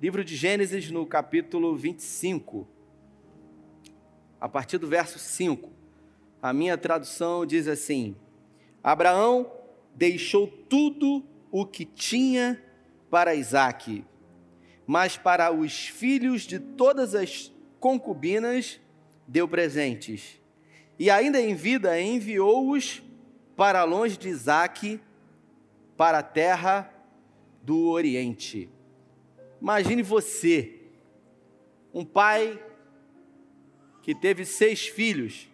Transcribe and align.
Livro 0.00 0.24
de 0.24 0.34
Gênesis, 0.34 0.90
no 0.90 1.04
capítulo 1.04 1.76
25, 1.76 2.66
a 4.40 4.48
partir 4.48 4.78
do 4.78 4.88
verso 4.88 5.18
5. 5.18 5.70
A 6.40 6.54
minha 6.54 6.78
tradução 6.78 7.44
diz 7.44 7.68
assim: 7.68 8.16
Abraão 8.82 9.52
deixou 9.94 10.46
tudo 10.46 11.22
o 11.50 11.66
que 11.66 11.84
tinha 11.84 12.58
para 13.10 13.34
Isaque, 13.34 14.02
mas 14.86 15.18
para 15.18 15.52
os 15.52 15.88
filhos 15.88 16.44
de 16.44 16.58
todas 16.58 17.14
as 17.14 17.52
concubinas 17.78 18.80
deu 19.28 19.46
presentes. 19.46 20.40
E 20.98 21.10
ainda 21.10 21.38
em 21.38 21.54
vida 21.54 22.00
enviou-os 22.00 23.02
para 23.54 23.84
longe 23.84 24.16
de 24.16 24.30
Isaque, 24.30 24.98
para 25.94 26.20
a 26.20 26.22
terra 26.22 26.90
do 27.62 27.90
Oriente. 27.90 28.70
Imagine 29.60 30.02
você, 30.02 30.80
um 31.92 32.04
pai 32.04 32.58
que 34.02 34.14
teve 34.14 34.44
seis 34.44 34.88
filhos, 34.88 35.48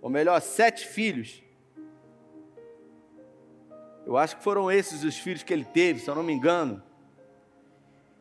ou 0.00 0.10
melhor, 0.10 0.40
sete 0.40 0.86
filhos, 0.86 1.42
eu 4.04 4.16
acho 4.16 4.36
que 4.36 4.42
foram 4.42 4.70
esses 4.70 5.04
os 5.04 5.16
filhos 5.16 5.42
que 5.42 5.52
ele 5.52 5.64
teve, 5.64 6.00
se 6.00 6.10
eu 6.10 6.14
não 6.14 6.22
me 6.22 6.32
engano. 6.32 6.82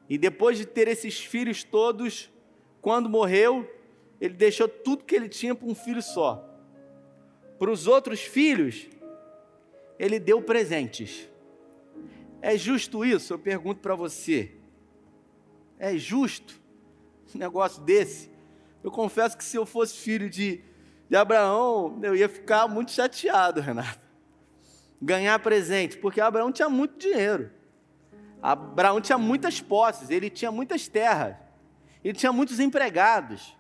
E 0.08 0.18
depois 0.18 0.58
de 0.58 0.66
ter 0.66 0.88
esses 0.88 1.20
filhos 1.20 1.64
todos, 1.64 2.30
quando 2.82 3.10
morreu, 3.10 3.68
ele 4.20 4.36
deixou 4.36 4.68
tudo 4.68 5.04
que 5.04 5.16
ele 5.16 5.28
tinha 5.28 5.56
para 5.56 5.68
um 5.68 5.74
filho 5.74 6.02
só. 6.02 6.48
Para 7.58 7.72
os 7.72 7.88
outros 7.88 8.22
filhos, 8.22 8.88
ele 9.98 10.20
deu 10.20 10.42
presentes. 10.42 11.28
É 12.42 12.56
justo 12.58 13.04
isso? 13.04 13.34
Eu 13.34 13.40
pergunto 13.40 13.82
para 13.82 13.96
você. 13.96 14.61
É 15.82 15.98
justo 15.98 16.62
um 17.34 17.40
negócio 17.40 17.82
desse? 17.82 18.30
Eu 18.84 18.92
confesso 18.92 19.38
que 19.38 19.44
se 19.44 19.58
eu 19.58 19.66
fosse 19.66 19.98
filho 19.98 20.30
de, 20.30 20.62
de 21.10 21.16
Abraão, 21.16 22.00
eu 22.04 22.16
ia 22.16 22.30
ficar 22.30 22.68
muito 22.68 22.92
chateado, 22.92 23.60
Renato 23.62 24.12
ganhar 25.02 25.40
presente, 25.40 25.98
porque 25.98 26.22
Abraão 26.22 26.52
tinha 26.52 26.70
muito 26.70 26.98
dinheiro. 27.00 27.50
Abraão 28.42 29.02
tinha 29.02 29.18
muitas 29.18 29.60
posses, 29.60 30.10
ele 30.10 30.30
tinha 30.30 30.52
muitas 30.52 30.88
terras, 30.88 31.36
ele 32.04 32.14
tinha 32.14 32.32
muitos 32.32 32.60
empregados. 32.60 33.58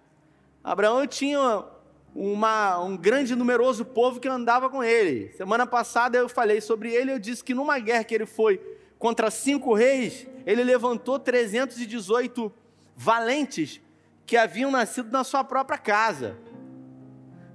Abraão 0.64 1.08
tinha 1.08 1.66
uma, 2.14 2.80
um 2.80 2.96
grande 2.96 3.36
numeroso 3.36 3.84
povo 3.84 4.20
que 4.20 4.28
andava 4.28 4.70
com 4.70 4.84
ele. 4.84 5.32
Semana 5.34 5.66
passada 5.66 6.18
eu 6.18 6.30
falei 6.30 6.62
sobre 6.62 6.94
ele, 6.94 7.12
eu 7.12 7.20
disse 7.20 7.44
que 7.44 7.56
numa 7.56 7.80
guerra 7.80 8.04
que 8.04 8.14
ele 8.14 8.28
foi 8.28 8.60
contra 9.00 9.32
cinco 9.32 9.74
reis, 9.74 10.28
ele 10.46 10.64
levantou 10.64 11.20
318 11.20 12.52
valentes 12.96 13.82
que 14.26 14.38
haviam 14.38 14.72
nascido 14.72 15.12
na 15.12 15.24
sua 15.24 15.44
própria 15.44 15.78
casa. 15.78 16.38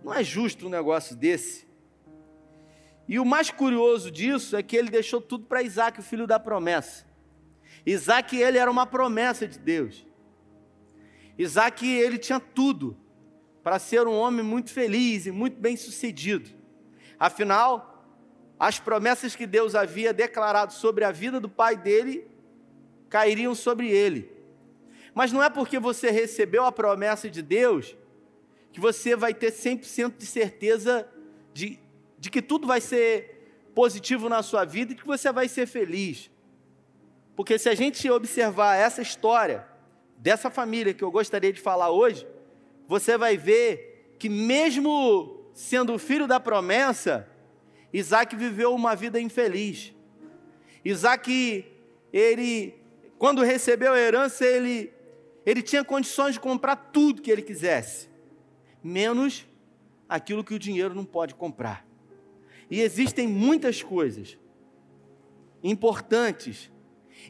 Não 0.05 0.12
é 0.12 0.23
justo 0.23 0.67
um 0.67 0.70
negócio 0.70 1.17
desse. 1.17 1.67
E 3.09 3.19
o 3.19 3.25
mais 3.25 3.51
curioso 3.51 4.11
disso 4.11 4.56
é 4.56 4.62
que 4.62 4.77
ele 4.77 4.91
deixou 4.91 5.20
tudo 5.20 5.47
para 5.47 5.62
Isaac, 5.62 6.01
o 6.01 6.03
filho 6.03 6.27
da 6.27 6.39
promessa. 6.39 7.06
Isaac, 7.84 8.37
ele 8.37 8.59
era 8.59 8.70
uma 8.70 8.87
promessa 8.87 9.47
de 9.47 9.59
Deus. 9.59 10.05
Isaac, 11.39 11.87
ele 11.87 12.19
tinha 12.19 12.41
tudo 12.41 12.97
para 13.62 13.78
ser 13.78 14.06
um 14.06 14.15
homem 14.15 14.45
muito 14.45 14.73
feliz 14.73 15.27
e 15.27 15.31
muito 15.31 15.61
bem 15.61 15.77
sucedido. 15.77 16.50
Afinal, 17.19 18.05
as 18.59 18.78
promessas 18.78 19.37
que 19.37 19.47
Deus 19.47 19.75
havia 19.75 20.12
declarado 20.12 20.73
sobre 20.73 21.05
a 21.05 21.12
vida 21.12 21.41
do 21.41 21.48
pai 21.48 21.77
dele 21.77 22.27
cairiam 23.09 23.55
sobre 23.55 23.89
ele. 23.89 24.31
Mas 25.15 25.33
não 25.33 25.43
é 25.43 25.49
porque 25.49 25.79
você 25.79 26.11
recebeu 26.11 26.65
a 26.65 26.73
promessa 26.73 27.31
de 27.31 27.43
Deus 27.43 27.97
que 28.73 28.81
você 28.81 29.17
vai 29.17 29.33
ter 29.33 29.53
100% 29.53 30.17
de 30.19 30.27
certeza 30.27 31.09
de 31.55 31.81
de 32.19 32.31
que 32.31 32.43
tudo 32.43 32.67
vai 32.67 32.81
ser 32.81 33.71
positivo 33.75 34.28
na 34.28 34.43
sua 34.43 34.65
vida 34.65 34.93
e 34.93 34.97
que 34.97 35.06
você 35.06 35.31
vai 35.31 35.49
ser 35.49 35.67
feliz. 35.67 36.31
Porque 37.34 37.59
se 37.59 37.69
a 37.69 37.75
gente 37.75 38.11
observar 38.11 38.77
essa 38.77 39.03
história 39.03 39.67
dessa 40.17 40.50
família 40.50 40.94
que 40.94 41.05
eu 41.05 41.11
gostaria 41.11 41.53
de 41.53 41.61
falar 41.61 41.91
hoje, 41.91 42.27
você 42.88 43.19
vai 43.19 43.37
ver 43.37 44.15
que 44.19 44.28
mesmo 44.28 45.53
sendo 45.53 45.99
filho 45.99 46.27
da 46.27 46.41
promessa, 46.41 47.28
Isaac 47.93 48.34
viveu 48.34 48.75
uma 48.75 48.97
vida 48.97 49.21
infeliz. 49.21 49.94
Isaac, 50.84 51.65
ele, 52.12 52.75
quando 53.19 53.43
recebeu 53.43 53.93
a 53.93 53.99
herança, 53.99 54.44
ele, 54.44 54.93
ele 55.44 55.62
tinha 55.62 55.84
condições 55.84 56.34
de 56.34 56.41
comprar 56.41 56.77
tudo 56.77 57.22
que 57.22 57.31
ele 57.31 57.43
quisesse, 57.43 58.09
menos 58.82 59.47
aquilo 60.09 60.44
que 60.44 60.54
o 60.54 60.59
dinheiro 60.59 60.94
não 60.94 61.04
pode 61.04 61.34
comprar. 61.34 61.87
E 62.71 62.81
existem 62.81 63.26
muitas 63.26 63.82
coisas 63.82 64.38
importantes, 65.62 66.71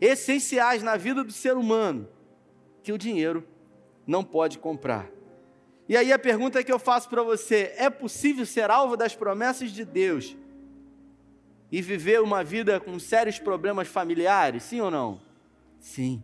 essenciais 0.00 0.82
na 0.82 0.96
vida 0.96 1.22
do 1.22 1.32
ser 1.32 1.56
humano, 1.56 2.08
que 2.82 2.92
o 2.92 2.98
dinheiro 2.98 3.46
não 4.06 4.25
pode 4.25 4.58
comprar. 4.58 5.10
E 5.88 5.96
aí 5.96 6.12
a 6.12 6.19
pergunta 6.19 6.62
que 6.64 6.72
eu 6.72 6.78
faço 6.78 7.08
para 7.08 7.22
você: 7.22 7.72
é 7.76 7.88
possível 7.88 8.44
ser 8.44 8.70
alvo 8.70 8.96
das 8.96 9.14
promessas 9.14 9.70
de 9.70 9.84
Deus 9.84 10.36
e 11.70 11.80
viver 11.80 12.20
uma 12.20 12.42
vida 12.42 12.80
com 12.80 12.98
sérios 12.98 13.38
problemas 13.38 13.88
familiares? 13.88 14.64
Sim 14.64 14.80
ou 14.80 14.91
não? 14.91 15.25
Sim. 15.86 16.20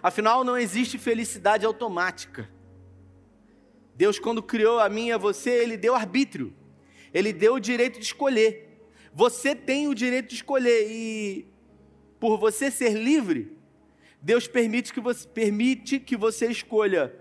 Afinal, 0.00 0.44
não 0.44 0.56
existe 0.56 0.96
felicidade 0.96 1.66
automática. 1.66 2.48
Deus, 3.96 4.20
quando 4.20 4.40
criou 4.40 4.78
a 4.78 4.88
mim 4.88 5.08
e 5.08 5.12
a 5.12 5.18
você, 5.18 5.50
Ele 5.50 5.76
deu 5.76 5.92
arbítrio. 5.92 6.54
Ele 7.12 7.32
deu 7.32 7.54
o 7.54 7.60
direito 7.60 7.98
de 7.98 8.04
escolher. 8.04 8.80
Você 9.12 9.56
tem 9.56 9.88
o 9.88 9.94
direito 9.94 10.28
de 10.28 10.36
escolher 10.36 10.86
e 10.88 11.48
por 12.20 12.38
você 12.38 12.70
ser 12.70 12.94
livre, 12.94 13.56
Deus 14.22 14.46
permite 14.46 14.92
que 14.92 15.00
você, 15.00 15.26
permite 15.26 15.98
que 15.98 16.16
você 16.16 16.46
escolha 16.46 17.12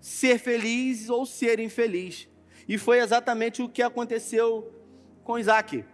ser 0.00 0.38
feliz 0.38 1.10
ou 1.10 1.26
ser 1.26 1.60
infeliz. 1.60 2.28
E 2.66 2.78
foi 2.78 3.00
exatamente 3.00 3.60
o 3.60 3.68
que 3.68 3.82
aconteceu 3.82 4.72
com 5.22 5.38
Isaac. 5.38 5.84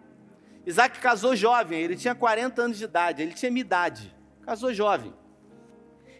Isaac 0.65 1.01
casou 1.01 1.35
jovem, 1.35 1.83
ele 1.83 1.97
tinha 1.97 2.15
40 2.15 2.63
anos 2.63 2.79
de 2.79 2.85
idade, 2.85 3.23
ele 3.23 3.33
tinha 3.33 3.51
minha 3.51 3.63
idade, 3.63 4.15
casou 4.49 4.73
jovem. 4.73 5.13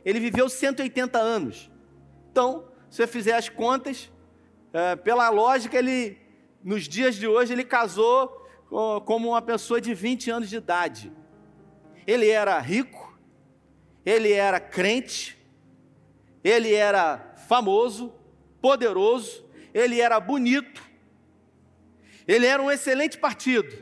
Ele 0.05 0.21
viveu 0.21 0.51
180 0.51 1.19
anos. 1.19 1.71
Então, 2.31 2.69
se 2.91 2.99
você 2.99 3.07
fizer 3.07 3.35
as 3.35 3.49
contas, 3.49 4.13
é, 4.71 4.97
pela 4.97 5.31
lógica, 5.31 5.79
ele 5.79 6.19
nos 6.63 6.87
dias 6.87 7.15
de 7.15 7.27
hoje, 7.27 7.55
ele 7.55 7.65
casou 7.65 8.47
como 9.07 9.31
uma 9.31 9.41
pessoa 9.41 9.81
de 9.81 9.95
20 9.95 10.31
anos 10.31 10.51
de 10.51 10.57
idade. 10.57 11.11
Ele 12.07 12.29
era 12.29 12.59
rico, 12.59 13.19
ele 14.05 14.31
era 14.31 14.61
crente, 14.61 15.39
ele 16.45 16.75
era 16.75 17.33
famoso, 17.49 18.13
poderoso, 18.61 19.43
ele 19.73 20.03
era 20.03 20.21
bonito, 20.21 20.83
ele 22.27 22.45
era 22.45 22.63
um 22.63 22.71
excelente 22.71 23.17
partido. 23.17 23.75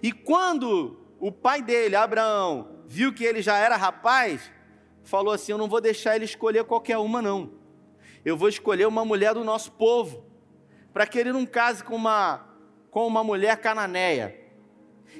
E 0.00 0.12
quando 0.12 0.96
o 1.18 1.32
pai 1.32 1.60
dele, 1.60 1.96
Abraão, 1.96 2.71
viu 2.92 3.10
que 3.10 3.24
ele 3.24 3.40
já 3.40 3.56
era 3.56 3.74
rapaz, 3.74 4.52
falou 5.02 5.32
assim: 5.32 5.50
Eu 5.50 5.56
não 5.56 5.66
vou 5.66 5.80
deixar 5.80 6.14
ele 6.14 6.26
escolher 6.26 6.64
qualquer 6.64 6.98
uma, 6.98 7.22
não. 7.22 7.50
Eu 8.22 8.36
vou 8.36 8.50
escolher 8.50 8.86
uma 8.86 9.02
mulher 9.02 9.32
do 9.32 9.42
nosso 9.42 9.72
povo 9.72 10.26
para 10.92 11.06
que 11.06 11.18
ele 11.18 11.32
não 11.32 11.46
case 11.46 11.82
com 11.82 11.96
uma, 11.96 12.46
com 12.90 13.06
uma 13.06 13.24
mulher 13.24 13.56
cananeia. 13.56 14.38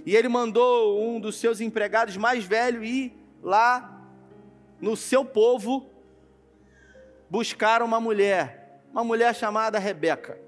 E 0.04 0.14
ele 0.14 0.28
mandou 0.28 1.02
um 1.02 1.18
dos 1.18 1.36
seus 1.36 1.62
empregados 1.62 2.14
mais 2.18 2.44
velho 2.44 2.84
ir 2.84 3.16
lá 3.42 4.06
no 4.78 4.94
seu 4.94 5.24
povo 5.24 5.88
buscar 7.30 7.80
uma 7.82 7.98
mulher, 7.98 8.84
uma 8.92 9.02
mulher 9.02 9.34
chamada 9.34 9.78
Rebeca. 9.78 10.38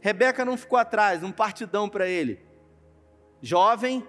Rebeca 0.00 0.44
não 0.44 0.56
ficou 0.56 0.78
atrás, 0.78 1.24
um 1.24 1.32
partidão 1.32 1.88
para 1.88 2.06
ele. 2.06 2.40
Jovem, 3.42 4.06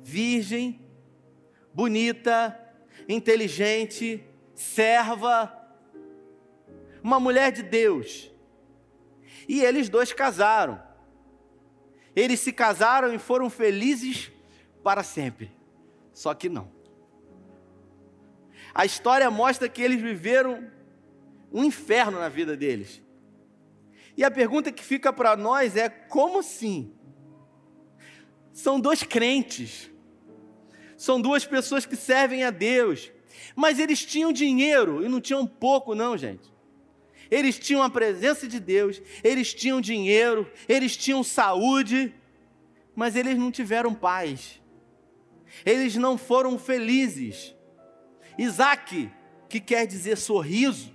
virgem, 0.00 0.79
bonita, 1.72 2.58
inteligente, 3.08 4.24
serva, 4.54 5.56
uma 7.02 7.18
mulher 7.18 7.50
de 7.52 7.62
Deus. 7.62 8.30
E 9.48 9.62
eles 9.62 9.88
dois 9.88 10.12
casaram. 10.12 10.80
Eles 12.14 12.40
se 12.40 12.52
casaram 12.52 13.12
e 13.14 13.18
foram 13.18 13.48
felizes 13.48 14.30
para 14.82 15.02
sempre. 15.02 15.50
Só 16.12 16.34
que 16.34 16.48
não. 16.48 16.70
A 18.74 18.84
história 18.84 19.30
mostra 19.30 19.68
que 19.68 19.82
eles 19.82 20.00
viveram 20.00 20.70
um 21.52 21.64
inferno 21.64 22.18
na 22.18 22.28
vida 22.28 22.56
deles. 22.56 23.02
E 24.16 24.24
a 24.24 24.30
pergunta 24.30 24.70
que 24.70 24.84
fica 24.84 25.12
para 25.12 25.36
nós 25.36 25.76
é: 25.76 25.88
como 25.88 26.40
assim? 26.40 26.94
São 28.52 28.78
dois 28.78 29.02
crentes, 29.02 29.89
São 31.00 31.18
duas 31.18 31.46
pessoas 31.46 31.86
que 31.86 31.96
servem 31.96 32.44
a 32.44 32.50
Deus. 32.50 33.10
Mas 33.56 33.78
eles 33.78 34.04
tinham 34.04 34.30
dinheiro 34.30 35.02
e 35.02 35.08
não 35.08 35.18
tinham 35.18 35.46
pouco, 35.46 35.94
não, 35.94 36.14
gente. 36.14 36.52
Eles 37.30 37.58
tinham 37.58 37.82
a 37.82 37.88
presença 37.88 38.46
de 38.46 38.60
Deus, 38.60 39.00
eles 39.24 39.54
tinham 39.54 39.80
dinheiro, 39.80 40.46
eles 40.68 40.98
tinham 40.98 41.24
saúde, 41.24 42.14
mas 42.94 43.16
eles 43.16 43.38
não 43.38 43.50
tiveram 43.50 43.94
paz. 43.94 44.60
Eles 45.64 45.96
não 45.96 46.18
foram 46.18 46.58
felizes. 46.58 47.54
Isaac, 48.36 49.10
que 49.48 49.58
quer 49.58 49.86
dizer 49.86 50.18
sorriso, 50.18 50.94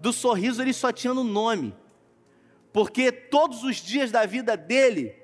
do 0.00 0.12
sorriso 0.12 0.60
ele 0.60 0.72
só 0.72 0.90
tinha 0.90 1.14
no 1.14 1.22
nome, 1.22 1.72
porque 2.72 3.12
todos 3.12 3.62
os 3.62 3.76
dias 3.76 4.10
da 4.10 4.26
vida 4.26 4.56
dele 4.56 5.14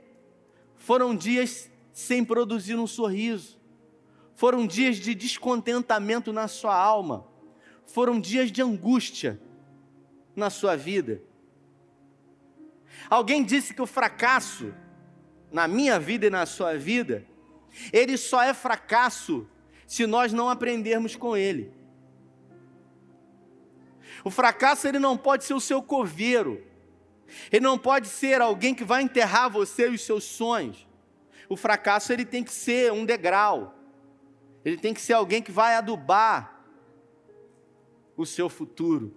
foram 0.77 1.17
dias 1.17 1.69
sem 1.97 2.23
produzir 2.23 2.75
um 2.75 2.87
sorriso, 2.87 3.56
foram 4.37 4.67
dias 4.67 4.97
de 4.97 5.15
descontentamento 5.15 6.33
na 6.33 6.47
sua 6.47 6.77
alma, 6.77 7.27
foram 7.87 8.21
dias 8.21 8.53
de 8.53 8.61
angústia 8.62 9.41
na 10.37 10.50
sua 10.50 10.77
vida. 10.77 11.23
Alguém 13.09 13.43
disse 13.43 13.73
que 13.73 13.81
o 13.81 13.87
fracasso, 13.87 14.75
na 15.50 15.67
minha 15.67 15.99
vida 15.99 16.27
e 16.27 16.31
na 16.31 16.44
sua 16.44 16.77
vida, 16.77 17.27
ele 17.91 18.19
só 18.19 18.43
é 18.43 18.53
fracasso 18.53 19.49
se 19.87 20.06
nós 20.06 20.33
não 20.33 20.50
aprendermos 20.50 21.17
com 21.17 21.35
ele. 21.35 21.73
O 24.23 24.31
fracasso 24.31 24.87
ele 24.87 24.99
não 24.99 25.17
pode 25.17 25.44
ser 25.44 25.55
o 25.55 25.61
seu 25.61 25.83
coveiro. 25.83 26.62
Ele 27.50 27.65
não 27.65 27.79
pode 27.79 28.09
ser 28.09 28.41
alguém 28.41 28.75
que 28.75 28.85
vai 28.85 29.03
enterrar 29.03 29.49
você 29.49 29.88
e 29.88 29.94
os 29.94 30.03
seus 30.03 30.25
sonhos. 30.25 30.87
O 31.49 31.56
fracasso 31.56 32.12
ele 32.12 32.25
tem 32.25 32.43
que 32.43 32.53
ser 32.53 32.93
um 32.93 33.05
degrau. 33.05 33.75
Ele 34.67 34.77
tem 34.77 34.93
que 34.93 35.01
ser 35.01 35.13
alguém 35.13 35.41
que 35.41 35.53
vai 35.53 35.77
adubar 35.77 36.61
o 38.17 38.27
seu 38.27 38.49
futuro. 38.49 39.17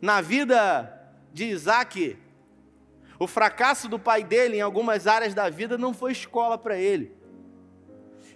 Na 0.00 0.22
vida 0.22 0.90
de 1.34 1.44
Isaac, 1.44 2.16
o 3.18 3.26
fracasso 3.26 3.90
do 3.90 3.98
pai 3.98 4.24
dele 4.24 4.56
em 4.56 4.62
algumas 4.62 5.06
áreas 5.06 5.34
da 5.34 5.50
vida 5.50 5.76
não 5.76 5.92
foi 5.92 6.12
escola 6.12 6.56
para 6.56 6.78
ele. 6.78 7.14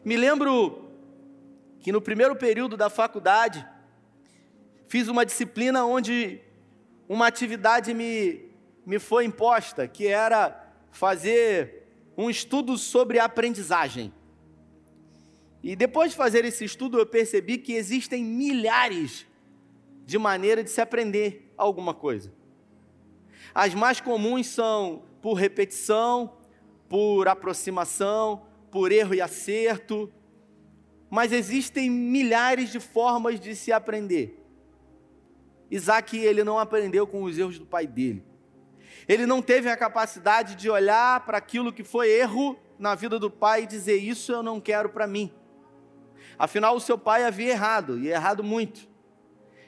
Me 0.04 0.18
lembro 0.18 0.90
que 1.80 1.90
no 1.90 2.02
primeiro 2.02 2.36
período 2.36 2.76
da 2.76 2.90
faculdade, 2.90 3.66
fiz 4.86 5.08
uma 5.08 5.24
disciplina 5.24 5.86
onde 5.86 6.42
uma 7.08 7.26
atividade 7.26 7.94
me, 7.94 8.50
me 8.84 8.98
foi 8.98 9.24
imposta, 9.24 9.88
que 9.88 10.06
era 10.06 10.74
fazer 10.90 11.88
um 12.18 12.28
estudo 12.28 12.76
sobre 12.76 13.18
aprendizagem. 13.18 14.12
E 15.62 15.74
depois 15.74 16.12
de 16.12 16.16
fazer 16.16 16.44
esse 16.44 16.64
estudo, 16.64 16.98
eu 16.98 17.06
percebi 17.06 17.58
que 17.58 17.72
existem 17.72 18.24
milhares 18.24 19.26
de 20.06 20.16
maneiras 20.18 20.64
de 20.64 20.70
se 20.70 20.80
aprender 20.80 21.52
alguma 21.56 21.92
coisa. 21.92 22.32
As 23.54 23.74
mais 23.74 24.00
comuns 24.00 24.46
são 24.46 25.02
por 25.20 25.34
repetição, 25.34 26.32
por 26.88 27.28
aproximação, 27.28 28.42
por 28.70 28.92
erro 28.92 29.14
e 29.14 29.20
acerto, 29.20 30.10
mas 31.10 31.32
existem 31.32 31.90
milhares 31.90 32.70
de 32.70 32.78
formas 32.78 33.40
de 33.40 33.54
se 33.54 33.72
aprender. 33.72 34.38
Isaac, 35.70 36.16
ele 36.16 36.44
não 36.44 36.58
aprendeu 36.58 37.06
com 37.06 37.22
os 37.24 37.38
erros 37.38 37.58
do 37.58 37.66
pai 37.66 37.86
dele. 37.86 38.24
Ele 39.06 39.26
não 39.26 39.42
teve 39.42 39.68
a 39.68 39.76
capacidade 39.76 40.54
de 40.54 40.70
olhar 40.70 41.24
para 41.24 41.38
aquilo 41.38 41.72
que 41.72 41.82
foi 41.82 42.10
erro 42.10 42.58
na 42.78 42.94
vida 42.94 43.18
do 43.18 43.30
pai 43.30 43.62
e 43.62 43.66
dizer: 43.66 43.96
Isso 43.96 44.32
eu 44.32 44.42
não 44.42 44.60
quero 44.60 44.88
para 44.90 45.06
mim. 45.06 45.32
Afinal, 46.38 46.76
o 46.76 46.80
seu 46.80 46.96
pai 46.96 47.24
havia 47.24 47.50
errado, 47.50 47.98
e 47.98 48.08
errado 48.08 48.44
muito. 48.44 48.88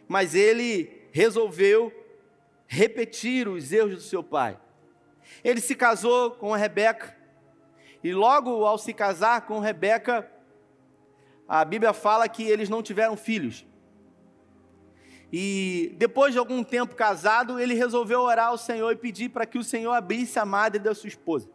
Mas 0.08 0.34
ele 0.34 1.08
resolveu 1.12 1.92
repetir 2.66 3.48
os 3.48 3.72
erros 3.72 3.94
do 3.94 4.00
seu 4.00 4.22
pai. 4.22 4.58
Ele 5.42 5.60
se 5.60 5.74
casou 5.74 6.32
com 6.32 6.52
Rebeca, 6.52 7.16
e 8.02 8.12
logo 8.12 8.64
ao 8.64 8.78
se 8.78 8.94
casar 8.94 9.42
com 9.42 9.58
Rebeca, 9.58 10.30
a 11.46 11.64
Bíblia 11.64 11.92
fala 11.92 12.28
que 12.28 12.44
eles 12.44 12.68
não 12.68 12.82
tiveram 12.82 13.16
filhos. 13.16 13.66
E 15.32 15.94
depois 15.96 16.32
de 16.32 16.38
algum 16.38 16.64
tempo 16.64 16.94
casado, 16.94 17.60
ele 17.60 17.74
resolveu 17.74 18.20
orar 18.20 18.48
ao 18.48 18.58
Senhor 18.58 18.90
e 18.90 18.96
pedir 18.96 19.28
para 19.28 19.46
que 19.46 19.58
o 19.58 19.64
Senhor 19.64 19.92
abrisse 19.92 20.38
a 20.38 20.44
madre 20.44 20.80
da 20.80 20.94
sua 20.94 21.08
esposa. 21.08 21.48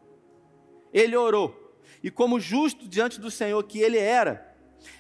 Ele 0.94 1.15
orou. 1.15 1.74
E 2.01 2.09
como 2.09 2.39
justo 2.39 2.88
diante 2.88 3.19
do 3.19 3.30
Senhor 3.30 3.62
que 3.63 3.80
ele 3.80 3.98
era, 3.98 4.55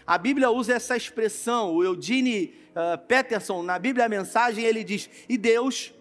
a 0.05 0.17
Bíblia 0.17 0.49
usa 0.49 0.73
essa 0.73 0.95
expressão, 0.95 1.73
o 1.73 1.83
Eugene 1.83 2.53
uh, 2.71 2.97
Peterson, 3.07 3.63
na 3.63 3.79
Bíblia 3.79 4.05
a 4.05 4.09
mensagem, 4.09 4.63
ele 4.63 4.83
diz: 4.83 5.09
E 5.27 5.37
Deus 5.37 5.93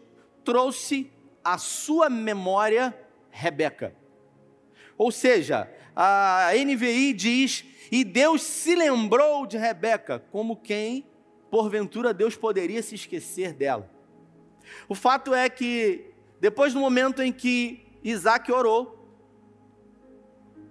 trouxe 0.44 1.10
à 1.42 1.58
sua 1.58 2.10
memória 2.10 2.96
Rebeca. 3.30 3.94
Ou 4.96 5.10
seja, 5.10 5.70
a 5.94 6.50
NVI 6.54 7.12
diz: 7.12 7.64
E 7.90 8.04
Deus 8.04 8.42
se 8.42 8.74
lembrou 8.74 9.46
de 9.46 9.56
Rebeca, 9.56 10.22
como 10.30 10.56
quem, 10.56 11.06
porventura, 11.50 12.12
Deus 12.12 12.36
poderia 12.36 12.82
se 12.82 12.94
esquecer 12.94 13.52
dela. 13.52 13.90
O 14.88 14.94
fato 14.94 15.34
é 15.34 15.48
que, 15.48 16.10
depois 16.40 16.72
do 16.72 16.80
momento 16.80 17.22
em 17.22 17.32
que 17.32 17.86
Isaac 18.02 18.50
orou, 18.50 19.03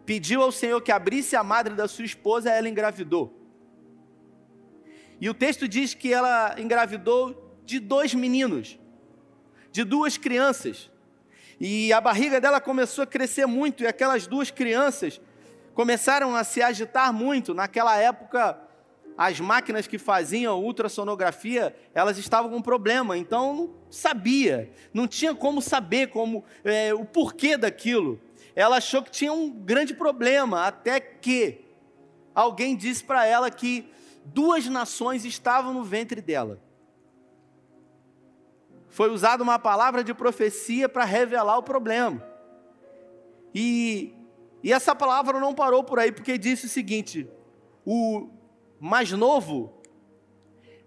pediu 0.05 0.41
ao 0.41 0.51
Senhor 0.51 0.81
que 0.81 0.91
abrisse 0.91 1.35
a 1.35 1.43
madre 1.43 1.73
da 1.75 1.87
sua 1.87 2.05
esposa, 2.05 2.49
ela 2.49 2.67
engravidou. 2.67 3.39
E 5.19 5.29
o 5.29 5.33
texto 5.33 5.67
diz 5.67 5.93
que 5.93 6.13
ela 6.13 6.55
engravidou 6.59 7.57
de 7.65 7.79
dois 7.79 8.13
meninos, 8.13 8.77
de 9.71 9.83
duas 9.83 10.17
crianças. 10.17 10.91
E 11.59 11.93
a 11.93 12.01
barriga 12.01 12.41
dela 12.41 12.59
começou 12.59 13.03
a 13.03 13.07
crescer 13.07 13.45
muito, 13.45 13.83
e 13.83 13.87
aquelas 13.87 14.27
duas 14.27 14.51
crianças 14.51 15.21
começaram 15.73 16.35
a 16.35 16.43
se 16.43 16.61
agitar 16.61 17.13
muito. 17.13 17.53
Naquela 17.53 17.95
época, 17.97 18.59
as 19.17 19.39
máquinas 19.39 19.87
que 19.87 19.97
faziam 19.97 20.61
ultrassonografia, 20.61 21.75
elas 21.93 22.17
estavam 22.17 22.51
com 22.51 22.61
problema, 22.61 23.17
então 23.17 23.55
não 23.55 23.73
sabia, 23.89 24.71
não 24.93 25.07
tinha 25.07 25.33
como 25.33 25.61
saber 25.61 26.07
como 26.07 26.43
é, 26.63 26.93
o 26.93 27.05
porquê 27.05 27.55
daquilo 27.55 28.19
ela 28.55 28.77
achou 28.77 29.01
que 29.01 29.11
tinha 29.11 29.33
um 29.33 29.49
grande 29.49 29.93
problema, 29.93 30.65
até 30.65 30.99
que 30.99 31.65
alguém 32.33 32.75
disse 32.75 33.03
para 33.03 33.25
ela 33.25 33.49
que 33.49 33.89
duas 34.25 34.67
nações 34.67 35.25
estavam 35.25 35.73
no 35.73 35.83
ventre 35.83 36.21
dela. 36.21 36.61
Foi 38.89 39.09
usada 39.09 39.41
uma 39.41 39.57
palavra 39.57 40.03
de 40.03 40.13
profecia 40.13 40.87
para 40.87 41.03
revelar 41.03 41.57
o 41.57 41.63
problema. 41.63 42.23
E, 43.53 44.13
e 44.61 44.71
essa 44.71 44.95
palavra 44.95 45.39
não 45.39 45.53
parou 45.53 45.83
por 45.83 45.97
aí, 45.97 46.11
porque 46.11 46.37
disse 46.37 46.67
o 46.67 46.69
seguinte: 46.69 47.27
o 47.83 48.29
mais 48.79 49.11
novo 49.11 49.81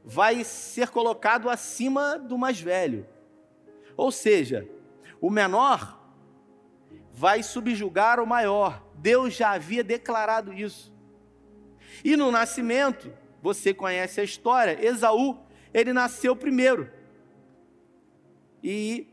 vai 0.05 0.45
ser 0.45 0.91
colocado 0.91 1.51
acima 1.51 2.17
do 2.17 2.39
mais 2.39 2.61
velho. 2.61 3.05
Ou 3.97 4.13
seja, 4.13 4.69
o 5.21 5.29
menor 5.29 6.06
vai 7.17 7.43
subjugar 7.43 8.21
o 8.21 8.27
maior. 8.27 8.85
Deus 8.95 9.33
já 9.33 9.53
havia 9.53 9.83
declarado 9.83 10.53
isso. 10.53 10.93
E 12.05 12.15
no 12.15 12.31
nascimento, 12.31 13.11
você 13.41 13.73
conhece 13.73 14.21
a 14.21 14.25
história, 14.25 14.79
Esaú, 14.87 15.39
ele 15.73 15.95
nasceu 15.95 16.37
primeiro. 16.37 16.91
E 18.63 19.09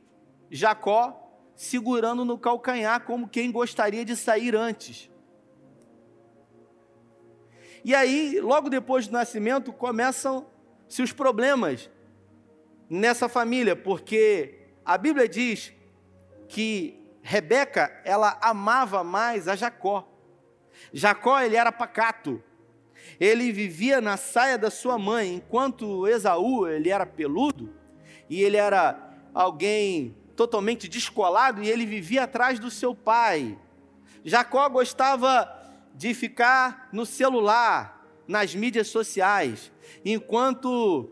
Jacó 0.52 1.18
segurando 1.56 2.26
no 2.26 2.38
calcanhar 2.38 3.06
como 3.06 3.28
quem 3.28 3.50
gostaria 3.50 4.04
de 4.04 4.18
sair 4.18 4.54
antes. 4.54 5.10
E 7.86 7.96
aí, 7.96 8.40
logo 8.42 8.70
depois 8.70 9.08
do 9.08 9.14
nascimento, 9.14 9.72
começam-se 9.72 11.02
os 11.02 11.14
problemas 11.14 11.90
nessa 12.90 13.30
família, 13.30 13.78
porque 13.78 14.60
a 14.84 14.98
Bíblia 14.98 15.28
diz 15.28 15.74
que 16.50 17.03
Rebeca, 17.24 18.02
ela 18.04 18.38
amava 18.42 19.02
mais 19.04 19.48
a 19.48 19.56
Jacó. 19.56 20.08
Jacó, 20.92 21.40
ele 21.40 21.56
era 21.56 21.72
pacato. 21.72 22.44
Ele 23.20 23.52
vivia 23.52 24.02
na 24.02 24.18
saia 24.18 24.58
da 24.58 24.70
sua 24.70 25.00
mãe, 25.00 25.36
enquanto 25.36 26.06
Esaú, 26.08 26.68
ele 26.68 26.90
era 26.90 27.06
peludo 27.06 27.74
e 28.30 28.42
ele 28.42 28.58
era 28.58 29.12
alguém 29.34 30.16
totalmente 30.36 30.88
descolado 30.88 31.64
e 31.64 31.70
ele 31.70 31.86
vivia 31.86 32.24
atrás 32.24 32.60
do 32.60 32.70
seu 32.70 32.94
pai. 32.94 33.58
Jacó 34.24 34.68
gostava 34.70 35.50
de 35.94 36.14
ficar 36.14 36.90
no 36.92 37.06
celular, 37.06 38.06
nas 38.28 38.56
mídias 38.56 38.88
sociais, 38.88 39.72
enquanto 40.04 41.12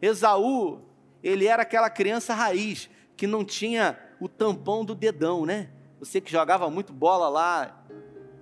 Esaú, 0.00 0.80
ele 1.22 1.46
era 1.46 1.62
aquela 1.62 1.90
criança 1.90 2.34
raiz 2.34 2.90
que 3.16 3.26
não 3.26 3.44
tinha 3.44 3.98
o 4.20 4.28
tampão 4.28 4.84
do 4.84 4.94
dedão, 4.94 5.44
né? 5.44 5.70
Você 5.98 6.20
que 6.20 6.30
jogava 6.30 6.70
muito 6.70 6.92
bola 6.92 7.28
lá 7.28 7.84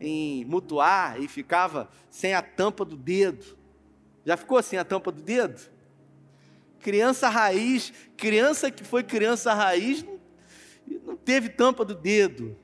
em 0.01 0.45
mutuar 0.45 1.21
e 1.21 1.29
ficava 1.29 1.89
sem 2.11 2.35
a 2.35 2.43
tampa 2.43 2.85
do 2.85 2.97
dedo. 2.97 3.57
Já 4.25 4.37
ficou 4.37 4.63
sem 4.63 4.79
a 4.79 4.85
tampa 4.85 5.13
do 5.13 5.23
dedo? 5.23 5.61
Criança 6.81 7.29
raiz, 7.29 7.93
criança 8.17 8.71
que 8.71 8.85
foi 8.85 9.03
criança 9.03 9.55
raiz, 9.55 10.05
não, 11.05 11.17
teve 11.17 11.49
tampa 11.49 11.85
do 11.85 11.95
dedo. 11.95 12.57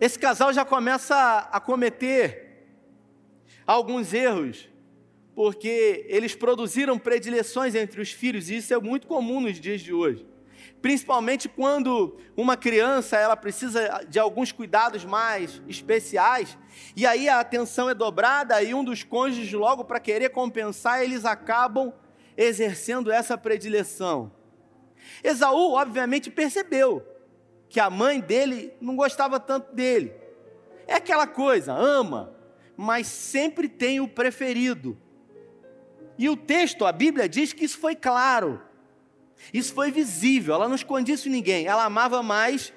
Esse 0.00 0.18
casal 0.18 0.52
já 0.52 0.64
começa 0.64 1.48
a 1.50 1.60
cometer 1.60 2.66
alguns 3.66 4.12
erros, 4.12 4.68
porque 5.38 6.04
eles 6.08 6.34
produziram 6.34 6.98
predileções 6.98 7.76
entre 7.76 8.00
os 8.00 8.10
filhos, 8.10 8.50
e 8.50 8.56
isso 8.56 8.74
é 8.74 8.80
muito 8.80 9.06
comum 9.06 9.40
nos 9.40 9.60
dias 9.60 9.80
de 9.80 9.94
hoje 9.94 10.26
principalmente 10.82 11.48
quando 11.48 12.16
uma 12.36 12.56
criança 12.56 13.16
ela 13.16 13.36
precisa 13.36 14.04
de 14.08 14.18
alguns 14.18 14.52
cuidados 14.52 15.04
mais 15.04 15.60
especiais, 15.66 16.56
e 16.94 17.04
aí 17.04 17.28
a 17.28 17.40
atenção 17.40 17.90
é 17.90 17.94
dobrada 17.94 18.62
e 18.62 18.72
um 18.72 18.84
dos 18.84 19.02
cônjuges 19.02 19.52
logo 19.52 19.84
para 19.84 19.98
querer 19.98 20.28
compensar, 20.28 21.02
eles 21.02 21.24
acabam 21.24 21.92
exercendo 22.36 23.10
essa 23.10 23.36
predileção. 23.36 24.30
Esaú, 25.24 25.72
obviamente, 25.72 26.30
percebeu 26.30 27.04
que 27.68 27.80
a 27.80 27.90
mãe 27.90 28.20
dele 28.20 28.72
não 28.80 28.94
gostava 28.94 29.40
tanto 29.40 29.74
dele. 29.74 30.12
É 30.86 30.94
aquela 30.94 31.26
coisa, 31.26 31.72
ama, 31.72 32.32
mas 32.76 33.08
sempre 33.08 33.68
tem 33.68 33.98
o 33.98 34.06
preferido. 34.06 34.96
E 36.18 36.28
o 36.28 36.36
texto, 36.36 36.84
a 36.84 36.92
Bíblia 36.92 37.28
diz 37.28 37.52
que 37.52 37.64
isso 37.64 37.78
foi 37.78 37.94
claro. 37.94 38.60
Isso 39.54 39.72
foi 39.72 39.90
visível, 39.90 40.54
ela 40.54 40.68
não 40.68 40.74
escondia 40.74 41.14
isso 41.14 41.30
ninguém. 41.30 41.66
Ela 41.66 41.84
amava 41.84 42.22
mais 42.22 42.72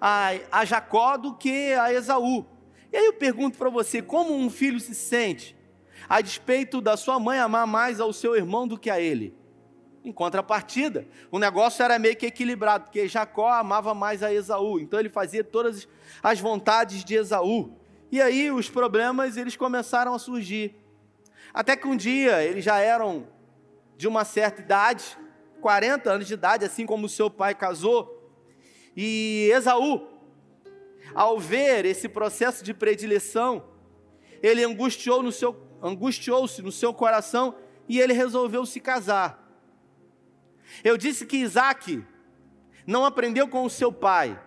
a, 0.00 0.30
a 0.50 0.64
Jacó 0.64 1.16
do 1.16 1.34
que 1.34 1.72
a 1.74 1.92
Esaú. 1.92 2.46
E 2.90 2.96
aí 2.96 3.06
eu 3.06 3.12
pergunto 3.12 3.58
para 3.58 3.68
você: 3.68 4.00
como 4.00 4.34
um 4.34 4.48
filho 4.48 4.80
se 4.80 4.94
sente 4.94 5.56
a 6.08 6.20
despeito 6.20 6.80
da 6.80 6.96
sua 6.96 7.20
mãe 7.20 7.38
amar 7.38 7.66
mais 7.66 8.00
ao 8.00 8.12
seu 8.12 8.34
irmão 8.34 8.66
do 8.66 8.78
que 8.78 8.88
a 8.88 8.98
ele? 8.98 9.38
Em 10.02 10.10
contrapartida, 10.10 11.06
o 11.30 11.38
negócio 11.38 11.82
era 11.82 11.98
meio 11.98 12.16
que 12.16 12.24
equilibrado, 12.24 12.84
porque 12.84 13.06
Jacó 13.06 13.52
amava 13.52 13.92
mais 13.92 14.22
a 14.22 14.32
Esaú, 14.32 14.80
então 14.80 14.98
ele 14.98 15.10
fazia 15.10 15.44
todas 15.44 15.86
as 16.22 16.40
vontades 16.40 17.04
de 17.04 17.14
Esaú. 17.14 17.76
E 18.10 18.20
aí 18.20 18.50
os 18.50 18.70
problemas 18.70 19.36
eles 19.36 19.56
começaram 19.56 20.14
a 20.14 20.18
surgir. 20.18 20.74
Até 21.52 21.76
que 21.76 21.86
um 21.86 21.96
dia 21.96 22.42
eles 22.44 22.64
já 22.64 22.78
eram 22.78 23.26
de 23.96 24.06
uma 24.08 24.24
certa 24.24 24.60
idade, 24.60 25.18
40 25.60 26.10
anos 26.10 26.26
de 26.26 26.34
idade, 26.34 26.64
assim 26.64 26.86
como 26.86 27.08
seu 27.08 27.28
pai 27.28 27.54
casou. 27.54 28.32
E 28.96 29.50
Esaú, 29.52 30.08
ao 31.14 31.38
ver 31.38 31.84
esse 31.84 32.08
processo 32.08 32.64
de 32.64 32.72
predileção, 32.72 33.64
ele 34.42 34.64
angustiou 34.64 35.22
no 35.22 35.32
seu 35.32 35.68
angustiou-se 35.82 36.60
no 36.60 36.70
seu 36.70 36.92
coração 36.92 37.54
e 37.88 37.98
ele 37.98 38.12
resolveu 38.12 38.66
se 38.66 38.80
casar. 38.80 39.50
Eu 40.84 40.96
disse 40.96 41.24
que 41.24 41.38
Isaac 41.38 42.04
não 42.86 43.04
aprendeu 43.04 43.48
com 43.48 43.64
o 43.64 43.70
seu 43.70 43.90
pai, 43.90 44.38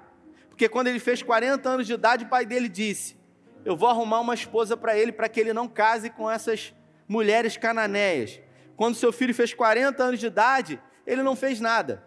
porque 0.49 0.69
quando 0.69 0.87
ele 0.87 0.99
fez 0.99 1.23
40 1.23 1.67
anos 1.67 1.87
de 1.87 1.93
idade, 1.93 2.25
o 2.25 2.29
pai 2.29 2.45
dele 2.45 2.69
disse: 2.69 3.17
Eu 3.65 3.75
vou 3.75 3.89
arrumar 3.89 4.19
uma 4.19 4.33
esposa 4.33 4.77
para 4.77 4.97
ele, 4.97 5.11
para 5.11 5.27
que 5.27 5.39
ele 5.39 5.53
não 5.53 5.67
case 5.67 6.09
com 6.09 6.29
essas 6.29 6.73
mulheres 7.07 7.57
cananeias. 7.57 8.39
Quando 8.75 8.95
seu 8.95 9.11
filho 9.13 9.33
fez 9.33 9.53
40 9.53 10.03
anos 10.03 10.19
de 10.19 10.27
idade, 10.27 10.81
ele 11.05 11.23
não 11.23 11.35
fez 11.35 11.59
nada. 11.59 12.03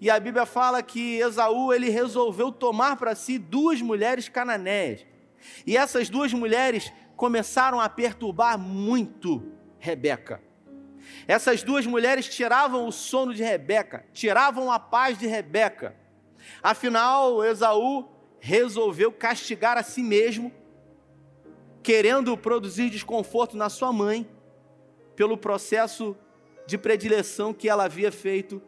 E 0.00 0.08
a 0.10 0.18
Bíblia 0.18 0.46
fala 0.46 0.82
que 0.82 1.18
Esaú 1.18 1.72
ele 1.72 1.90
resolveu 1.90 2.50
tomar 2.50 2.96
para 2.96 3.14
si 3.14 3.38
duas 3.38 3.82
mulheres 3.82 4.28
cananeias. 4.28 5.04
E 5.66 5.76
essas 5.76 6.08
duas 6.08 6.32
mulheres 6.32 6.92
começaram 7.16 7.80
a 7.80 7.88
perturbar 7.88 8.58
muito 8.58 9.52
Rebeca. 9.78 10.42
Essas 11.26 11.62
duas 11.62 11.86
mulheres 11.86 12.28
tiravam 12.28 12.86
o 12.86 12.92
sono 12.92 13.34
de 13.34 13.42
Rebeca, 13.42 14.04
tiravam 14.12 14.70
a 14.70 14.78
paz 14.78 15.18
de 15.18 15.26
Rebeca. 15.26 15.94
Afinal, 16.62 17.44
Esaú 17.44 18.08
resolveu 18.38 19.12
castigar 19.12 19.76
a 19.76 19.82
si 19.82 20.02
mesmo, 20.02 20.50
querendo 21.82 22.36
produzir 22.36 22.90
desconforto 22.90 23.56
na 23.56 23.68
sua 23.68 23.92
mãe, 23.92 24.28
pelo 25.16 25.36
processo 25.36 26.16
de 26.66 26.78
predileção 26.78 27.52
que 27.52 27.68
ela 27.68 27.84
havia 27.84 28.12
feito 28.12 28.62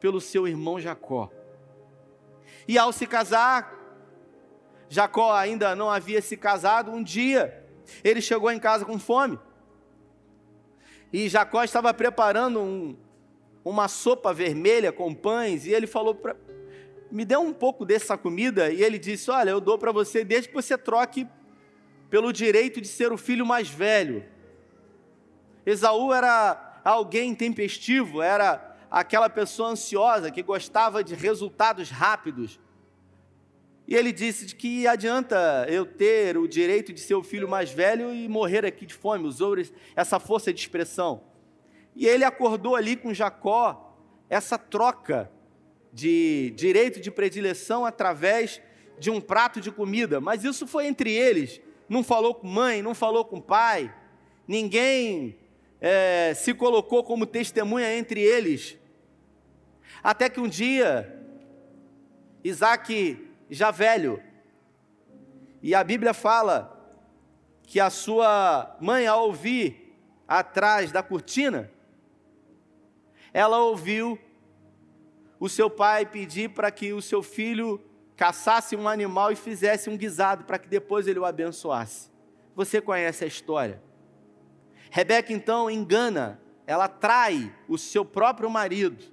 pelo 0.00 0.20
seu 0.20 0.46
irmão 0.46 0.80
Jacó. 0.80 1.30
E 2.66 2.76
ao 2.76 2.92
se 2.92 3.06
casar, 3.06 3.74
Jacó 4.88 5.32
ainda 5.32 5.74
não 5.74 5.90
havia 5.90 6.20
se 6.20 6.36
casado, 6.36 6.90
um 6.90 7.02
dia 7.02 7.64
ele 8.04 8.20
chegou 8.20 8.50
em 8.50 8.58
casa 8.58 8.84
com 8.84 8.98
fome. 8.98 9.38
E 11.12 11.28
Jacó 11.28 11.62
estava 11.64 11.92
preparando 11.94 12.60
um, 12.60 12.96
uma 13.64 13.88
sopa 13.88 14.32
vermelha 14.32 14.92
com 14.92 15.14
pães, 15.14 15.66
e 15.66 15.72
ele 15.72 15.86
falou 15.86 16.14
para 16.14 16.36
me 17.10 17.24
dê 17.24 17.38
um 17.38 17.54
pouco 17.54 17.86
dessa 17.86 18.18
comida, 18.18 18.70
e 18.70 18.82
ele 18.82 18.98
disse: 18.98 19.30
Olha, 19.30 19.50
eu 19.50 19.60
dou 19.62 19.78
para 19.78 19.90
você 19.90 20.22
desde 20.22 20.48
que 20.48 20.54
você 20.54 20.76
troque 20.76 21.26
pelo 22.10 22.32
direito 22.32 22.80
de 22.80 22.88
ser 22.88 23.12
o 23.12 23.18
filho 23.18 23.44
mais 23.44 23.68
velho. 23.68 24.24
Esaú 25.64 26.12
era 26.12 26.80
alguém 26.84 27.34
tempestivo, 27.34 28.22
era 28.22 28.76
aquela 28.90 29.28
pessoa 29.28 29.70
ansiosa 29.70 30.30
que 30.30 30.42
gostava 30.42 31.04
de 31.04 31.14
resultados 31.14 31.90
rápidos. 31.90 32.58
E 33.86 33.94
ele 33.94 34.12
disse 34.12 34.46
de 34.46 34.54
que 34.54 34.86
adianta 34.86 35.66
eu 35.68 35.86
ter 35.86 36.36
o 36.36 36.46
direito 36.46 36.92
de 36.92 37.00
ser 37.00 37.14
o 37.14 37.22
filho 37.22 37.48
mais 37.48 37.70
velho 37.70 38.12
e 38.12 38.28
morrer 38.28 38.64
aqui 38.64 38.84
de 38.84 38.94
fome, 38.94 39.26
usou 39.26 39.56
essa 39.96 40.20
força 40.20 40.52
de 40.52 40.60
expressão. 40.60 41.22
E 41.96 42.06
ele 42.06 42.24
acordou 42.24 42.76
ali 42.76 42.96
com 42.96 43.12
Jacó 43.14 43.96
essa 44.28 44.58
troca 44.58 45.30
de 45.92 46.52
direito 46.54 47.00
de 47.00 47.10
predileção 47.10 47.84
através 47.84 48.60
de 48.98 49.10
um 49.10 49.20
prato 49.20 49.60
de 49.60 49.70
comida, 49.70 50.20
mas 50.20 50.44
isso 50.44 50.66
foi 50.66 50.86
entre 50.86 51.10
eles, 51.10 51.60
não 51.88 52.02
falou 52.02 52.34
com 52.34 52.46
mãe, 52.46 52.82
não 52.82 52.94
falou 52.94 53.24
com 53.24 53.40
pai, 53.40 53.94
ninguém 54.46 55.38
é, 55.80 56.32
se 56.34 56.52
colocou 56.52 57.02
como 57.02 57.26
testemunha 57.26 57.96
entre 57.96 58.20
eles. 58.20 58.76
Até 60.02 60.28
que 60.28 60.40
um 60.40 60.48
dia, 60.48 61.24
Isaac, 62.44 63.26
já 63.50 63.70
velho, 63.70 64.22
e 65.62 65.74
a 65.74 65.82
Bíblia 65.82 66.14
fala 66.14 66.74
que 67.62 67.80
a 67.80 67.90
sua 67.90 68.76
mãe, 68.80 69.06
ao 69.06 69.26
ouvir 69.26 69.94
atrás 70.26 70.92
da 70.92 71.02
cortina, 71.02 71.70
ela 73.32 73.58
ouviu 73.58 74.18
o 75.40 75.48
seu 75.48 75.68
pai 75.68 76.06
pedir 76.06 76.50
para 76.50 76.70
que 76.70 76.92
o 76.92 77.02
seu 77.02 77.22
filho 77.22 77.80
caçasse 78.18 78.74
um 78.74 78.88
animal 78.88 79.30
e 79.30 79.36
fizesse 79.36 79.88
um 79.88 79.96
guisado 79.96 80.42
para 80.42 80.58
que 80.58 80.68
depois 80.68 81.06
ele 81.06 81.20
o 81.20 81.24
abençoasse. 81.24 82.10
Você 82.56 82.80
conhece 82.80 83.22
a 83.22 83.28
história. 83.28 83.80
Rebeca 84.90 85.32
então 85.32 85.70
engana, 85.70 86.40
ela 86.66 86.88
trai 86.88 87.54
o 87.68 87.78
seu 87.78 88.04
próprio 88.04 88.50
marido 88.50 89.04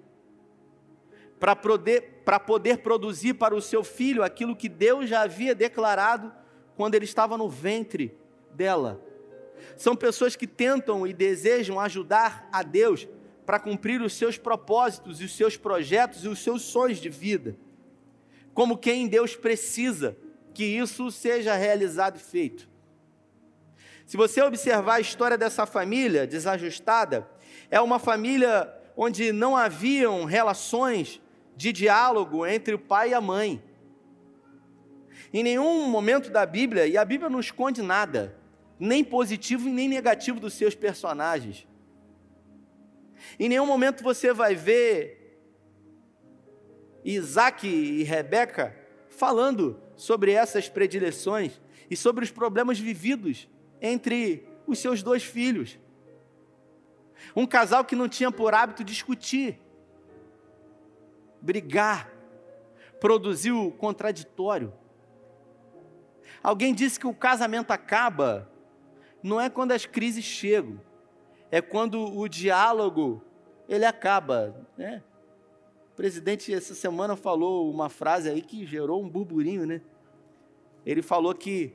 para 1.40 1.56
poder, 1.56 2.24
poder 2.48 2.80
produzir 2.80 3.36
para 3.36 3.54
o 3.54 3.62
seu 3.62 3.84
filho 3.84 4.24
aquilo 4.24 4.56
que 4.56 4.68
Deus 4.68 5.08
já 5.08 5.22
havia 5.22 5.54
declarado 5.54 6.34
quando 6.76 6.96
ele 6.96 7.06
estava 7.06 7.38
no 7.38 7.48
ventre 7.48 8.18
dela. 8.56 9.00
São 9.78 9.96
pessoas 9.96 10.36
que 10.36 10.48
tentam 10.48 11.06
e 11.06 11.14
desejam 11.14 11.80
ajudar 11.80 12.50
a 12.52 12.64
Deus 12.64 13.08
para 13.46 13.60
cumprir 13.60 14.02
os 14.02 14.14
seus 14.14 14.36
propósitos 14.36 15.22
os 15.22 15.38
seus 15.38 15.56
projetos 15.56 16.24
e 16.24 16.28
os 16.28 16.40
seus 16.40 16.64
sonhos 16.64 16.98
de 16.98 17.10
vida. 17.10 17.56
Como 18.56 18.78
quem 18.78 19.06
Deus 19.06 19.36
precisa 19.36 20.18
que 20.54 20.64
isso 20.64 21.12
seja 21.12 21.54
realizado 21.56 22.16
e 22.16 22.20
feito. 22.20 22.68
Se 24.06 24.16
você 24.16 24.42
observar 24.42 24.96
a 24.96 25.00
história 25.02 25.38
dessa 25.38 25.66
família 25.66 26.26
desajustada, 26.26 27.30
é 27.70 27.82
uma 27.82 28.00
família 28.00 28.74
onde 28.96 29.34
não 29.34 29.58
haviam 29.58 30.24
relações 30.24 31.22
de 31.58 31.74
diálogo 31.74 32.46
entre 32.46 32.74
o 32.74 32.80
pai 32.80 33.10
e 33.10 33.14
a 33.14 33.20
mãe. 33.20 33.62
Em 35.34 35.44
nenhum 35.44 35.90
momento 35.90 36.30
da 36.30 36.46
Bíblia, 36.46 36.88
e 36.88 36.98
a 36.98 37.04
Bíblia 37.04 37.30
não 37.30 37.42
esconde 37.42 37.82
nada, 37.82 38.38
nem 38.80 39.04
positivo 39.04 39.68
e 39.68 39.72
nem 39.72 39.90
negativo 39.90 40.40
dos 40.40 40.54
seus 40.54 40.74
personagens. 40.74 41.68
Em 43.38 43.50
nenhum 43.50 43.66
momento 43.66 44.02
você 44.02 44.32
vai 44.32 44.56
ver 44.56 45.25
Isaac 47.06 47.68
e 47.68 48.02
Rebeca 48.04 48.76
falando 49.10 49.80
sobre 49.96 50.32
essas 50.32 50.68
predileções 50.68 51.62
e 51.90 51.96
sobre 51.96 52.24
os 52.24 52.32
problemas 52.32 52.80
vividos 52.80 53.48
entre 53.80 54.48
os 54.66 54.80
seus 54.80 55.04
dois 55.04 55.24
filhos. 55.24 55.80
Um 57.36 57.46
casal 57.46 57.86
que 57.86 57.96
não 57.96 58.10
tinha 58.10 58.32
por 58.32 58.54
hábito 58.54 58.84
discutir, 58.84 59.60
brigar, 61.40 62.12
produziu 63.00 63.72
contraditório. 63.78 64.74
Alguém 66.42 66.74
disse 66.74 67.00
que 67.00 67.08
o 67.08 67.14
casamento 67.14 67.72
acaba 67.72 68.50
não 69.22 69.40
é 69.40 69.50
quando 69.50 69.72
as 69.72 69.86
crises 69.86 70.24
chegam, 70.24 70.80
é 71.52 71.62
quando 71.62 72.04
o 72.18 72.28
diálogo 72.28 73.24
ele 73.68 73.86
acaba, 73.86 74.56
né? 74.78 75.04
O 75.96 76.02
presidente 76.06 76.54
essa 76.54 76.76
semana 76.76 77.16
falou 77.16 77.72
uma 77.72 77.88
frase 77.88 78.28
aí 78.28 78.42
que 78.42 78.66
gerou 78.66 79.02
um 79.02 79.08
burburinho, 79.08 79.66
né? 79.66 79.80
Ele 80.86 81.02
falou 81.02 81.34
que 81.34 81.74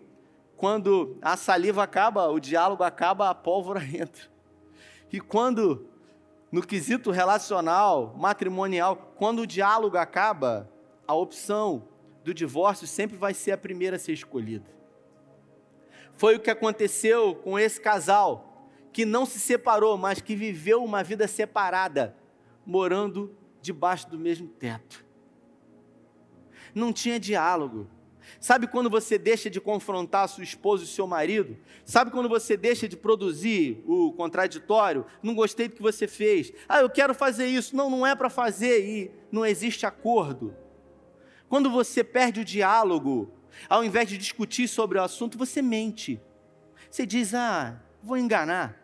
quando 0.59 1.17
a 1.23 1.39
saliva 1.39 1.83
acaba, 1.83 2.29
o 2.29 2.39
diálogo 2.39 2.83
acaba, 2.83 3.31
a 3.31 3.35
pólvora 3.35 3.81
entra. 3.97 4.25
E 5.11 5.23
quando 5.23 5.87
no 6.53 6.61
quesito 6.61 7.11
relacional, 7.11 8.15
matrimonial, 8.15 8.95
quando 9.17 9.39
o 9.39 9.47
diálogo 9.47 9.97
acaba, 9.97 10.71
a 11.09 11.15
opção 11.15 11.89
do 12.23 12.35
divórcio 12.35 12.87
sempre 12.87 13.17
vai 13.17 13.33
ser 13.33 13.53
a 13.53 13.57
primeira 13.57 13.97
a 13.97 13.99
ser 13.99 14.13
escolhida. 14.13 14.71
Foi 16.13 16.37
o 16.37 16.41
que 16.41 16.51
aconteceu 16.51 17.37
com 17.37 17.59
esse 17.59 17.81
casal 17.81 18.69
que 18.93 19.07
não 19.07 19.25
se 19.25 19.41
separou, 19.41 19.97
mas 19.97 20.21
que 20.21 20.37
viveu 20.37 20.85
uma 20.85 21.03
vida 21.03 21.27
separada, 21.27 22.15
morando 22.67 23.35
debaixo 23.61 24.09
do 24.09 24.19
mesmo 24.19 24.49
teto. 24.49 25.05
Não 26.75 26.93
tinha 26.93 27.19
diálogo. 27.19 27.89
Sabe 28.39 28.67
quando 28.67 28.89
você 28.89 29.19
deixa 29.19 29.51
de 29.51 29.61
confrontar 29.61 30.29
sua 30.29 30.45
esposa 30.45 30.85
e 30.85 30.87
seu 30.87 31.07
marido? 31.07 31.59
Sabe 31.85 32.11
quando 32.11 32.29
você 32.29 32.57
deixa 32.57 32.89
de 32.89 32.97
produzir 32.97 33.83
o 33.87 34.13
contraditório? 34.13 35.05
Não 35.23 35.35
gostei 35.35 35.69
do 35.69 35.75
que 35.75 35.83
você 35.83 36.07
fez. 36.07 36.53
Ah, 36.69 36.81
eu 36.81 36.91
quero 36.91 37.15
fazer 37.15 37.47
isso. 37.47 37.75
Não, 37.75 37.91
não 37.91 38.07
é 38.07 38.15
para 38.15 38.31
fazer 38.31 38.87
e 38.87 39.11
não 39.33 39.45
existe 39.45 39.85
acordo. 39.85 40.55
Quando 41.49 41.71
você 41.71 42.05
perde 42.05 42.41
o 42.41 42.45
diálogo, 42.45 43.33
ao 43.69 43.83
invés 43.85 44.09
de 44.09 44.17
discutir 44.17 44.69
sobre 44.69 44.99
o 44.99 45.03
assunto, 45.03 45.37
você 45.37 45.61
mente. 45.61 46.21
Você 46.91 47.05
diz: 47.05 47.35
Ah, 47.35 47.83
vou 48.03 48.17
enganar, 48.17 48.81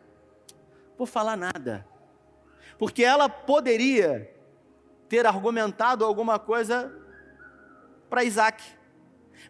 vou 0.98 1.06
falar 1.06 1.36
nada. 1.36 1.86
Porque 2.78 3.02
ela 3.02 3.28
poderia 3.28 4.35
ter 5.08 5.26
argumentado 5.26 6.04
alguma 6.04 6.38
coisa 6.38 6.92
para 8.08 8.24
Isaac. 8.24 8.62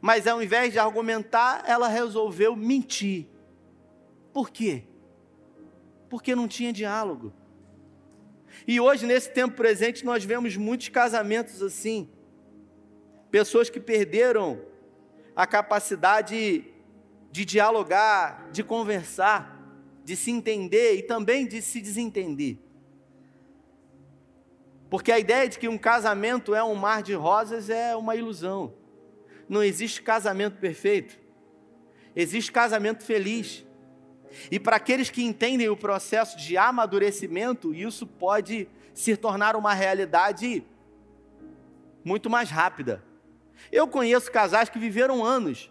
Mas 0.01 0.27
ao 0.27 0.43
invés 0.43 0.73
de 0.73 0.79
argumentar, 0.79 1.65
ela 1.67 1.89
resolveu 1.89 2.55
mentir. 2.55 3.27
Por 4.33 4.51
quê? 4.51 4.85
Porque 6.09 6.35
não 6.35 6.47
tinha 6.47 6.73
diálogo. 6.73 7.33
E 8.67 8.81
hoje, 8.81 9.07
nesse 9.07 9.31
tempo 9.31 9.57
presente, 9.57 10.05
nós 10.05 10.25
vemos 10.25 10.57
muitos 10.57 10.89
casamentos 10.89 11.63
assim. 11.63 12.09
Pessoas 13.31 13.69
que 13.69 13.81
perderam 13.81 14.61
a 15.35 15.47
capacidade 15.47 16.65
de 17.31 17.45
dialogar, 17.45 18.49
de 18.51 18.63
conversar, 18.63 19.61
de 20.05 20.17
se 20.17 20.31
entender 20.31 20.95
e 20.97 21.03
também 21.03 21.47
de 21.47 21.61
se 21.61 21.81
desentender. 21.81 22.59
Porque 24.89 25.11
a 25.11 25.19
ideia 25.19 25.49
de 25.49 25.59
que 25.59 25.69
um 25.69 25.79
casamento 25.79 26.55
é 26.55 26.63
um 26.63 26.75
mar 26.75 27.03
de 27.03 27.15
rosas 27.15 27.69
é 27.71 27.97
uma 27.97 28.15
ilusão. 28.15 28.73
Não 29.49 29.63
existe 29.63 30.03
casamento 30.03 30.59
perfeito. 30.59 31.19
Existe 32.15 32.53
casamento 32.53 33.05
feliz. 33.05 33.65
E 34.51 34.59
para 34.59 34.77
aqueles 34.77 35.11
que 35.11 35.25
entendem 35.25 35.69
o 35.69 35.77
processo 35.77 36.37
de 36.37 36.57
amadurecimento, 36.57 37.75
isso 37.75 38.07
pode 38.07 38.69
se 38.95 39.17
tornar 39.17 39.57
uma 39.57 39.75
realidade 39.75 40.65
muito 42.05 42.31
mais 42.31 42.51
rápida. 42.51 43.03
Eu 43.73 43.89
conheço 43.89 44.31
casais 44.31 44.69
que 44.69 44.79
viveram 44.79 45.25
anos 45.25 45.71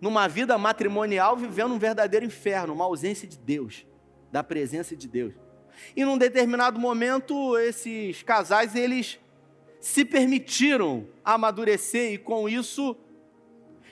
numa 0.00 0.28
vida 0.28 0.56
matrimonial 0.58 1.36
vivendo 1.36 1.72
um 1.72 1.78
verdadeiro 1.78 2.26
inferno, 2.26 2.74
uma 2.74 2.84
ausência 2.84 3.26
de 3.26 3.38
Deus, 3.38 3.86
da 4.30 4.42
presença 4.42 4.96
de 4.96 5.08
Deus. 5.08 5.34
E 5.96 6.04
num 6.04 6.18
determinado 6.18 6.78
momento, 6.78 7.56
esses 7.58 8.22
casais, 8.22 8.74
eles 8.74 9.18
se 9.80 10.04
permitiram 10.04 11.06
amadurecer 11.24 12.12
e 12.12 12.18
com 12.18 12.48
isso 12.48 12.96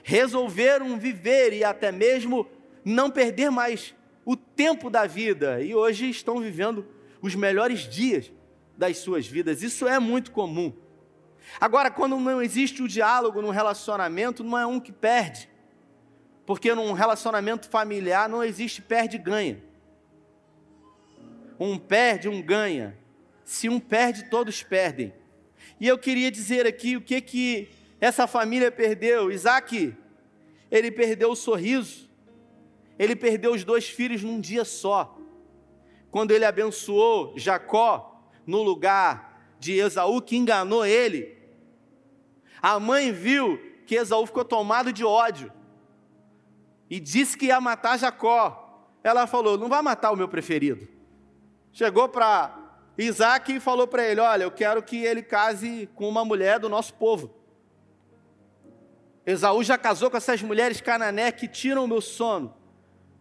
resolveram 0.03 0.97
viver 0.97 1.53
e 1.53 1.63
até 1.63 1.91
mesmo 1.91 2.47
não 2.83 3.09
perder 3.09 3.49
mais 3.49 3.95
o 4.25 4.35
tempo 4.35 4.89
da 4.89 5.05
vida. 5.05 5.61
E 5.61 5.73
hoje 5.73 6.09
estão 6.09 6.39
vivendo 6.39 6.85
os 7.21 7.35
melhores 7.35 7.81
dias 7.81 8.31
das 8.77 8.97
suas 8.97 9.27
vidas. 9.27 9.61
Isso 9.61 9.87
é 9.87 9.99
muito 9.99 10.31
comum. 10.31 10.73
Agora, 11.59 11.91
quando 11.91 12.17
não 12.17 12.41
existe 12.41 12.81
o 12.81 12.87
diálogo 12.87 13.41
no 13.41 13.51
relacionamento, 13.51 14.43
não 14.43 14.57
é 14.57 14.65
um 14.65 14.79
que 14.79 14.91
perde. 14.91 15.49
Porque 16.45 16.73
num 16.73 16.91
relacionamento 16.91 17.69
familiar 17.69 18.27
não 18.27 18.43
existe 18.43 18.81
perde-ganha 18.81 19.61
um 21.59 21.77
perde, 21.77 22.27
um 22.29 22.41
ganha. 22.41 22.97
Se 23.43 23.69
um 23.69 23.79
perde, 23.79 24.29
todos 24.29 24.63
perdem. 24.63 25.13
E 25.79 25.87
eu 25.87 25.97
queria 25.97 26.31
dizer 26.31 26.65
aqui 26.65 26.95
o 26.95 27.01
que 27.01 27.19
que 27.21 27.69
essa 27.99 28.27
família 28.27 28.71
perdeu. 28.71 29.31
Isaac, 29.31 29.95
ele 30.71 30.91
perdeu 30.91 31.31
o 31.31 31.35
sorriso. 31.35 32.09
Ele 32.97 33.15
perdeu 33.15 33.53
os 33.53 33.63
dois 33.63 33.87
filhos 33.89 34.23
num 34.23 34.39
dia 34.39 34.63
só. 34.63 35.17
Quando 36.11 36.31
ele 36.31 36.45
abençoou 36.45 37.33
Jacó 37.37 38.29
no 38.45 38.61
lugar 38.61 39.55
de 39.59 39.73
Esaú, 39.73 40.21
que 40.21 40.37
enganou 40.37 40.85
ele. 40.85 41.37
A 42.61 42.79
mãe 42.79 43.11
viu 43.11 43.59
que 43.85 43.95
Esaú 43.95 44.25
ficou 44.25 44.45
tomado 44.45 44.93
de 44.93 45.03
ódio 45.03 45.51
e 46.89 46.99
disse 46.99 47.37
que 47.37 47.47
ia 47.47 47.59
matar 47.59 47.97
Jacó. 47.97 48.87
Ela 49.03 49.25
falou: 49.25 49.57
Não 49.57 49.67
vai 49.67 49.81
matar 49.81 50.11
o 50.11 50.15
meu 50.15 50.27
preferido 50.27 50.92
chegou 51.73 52.07
para 52.07 52.55
Isaac 52.97 53.51
e 53.51 53.59
falou 53.59 53.87
para 53.87 54.05
ele: 54.05 54.21
Olha, 54.21 54.43
eu 54.43 54.51
quero 54.51 54.81
que 54.81 55.03
ele 55.03 55.21
case 55.21 55.89
com 55.95 56.07
uma 56.07 56.23
mulher 56.23 56.59
do 56.59 56.69
nosso 56.69 56.93
povo. 56.93 57.33
Esaú 59.25 59.63
já 59.63 59.77
casou 59.77 60.11
com 60.11 60.17
essas 60.17 60.41
mulheres 60.41 60.79
canané 60.79 61.31
que 61.31 61.47
tiram 61.47 61.85
o 61.85 61.87
meu 61.87 62.01
sono. 62.01 62.53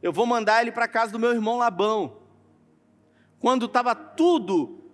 Eu 0.02 0.12
vou 0.12 0.26
mandar 0.26 0.60
ele 0.60 0.72
para 0.72 0.88
casa 0.88 1.12
do 1.12 1.18
meu 1.18 1.32
irmão 1.32 1.58
Labão. 1.58 2.18
Quando 3.40 3.66
estava 3.66 3.94
tudo 3.94 4.84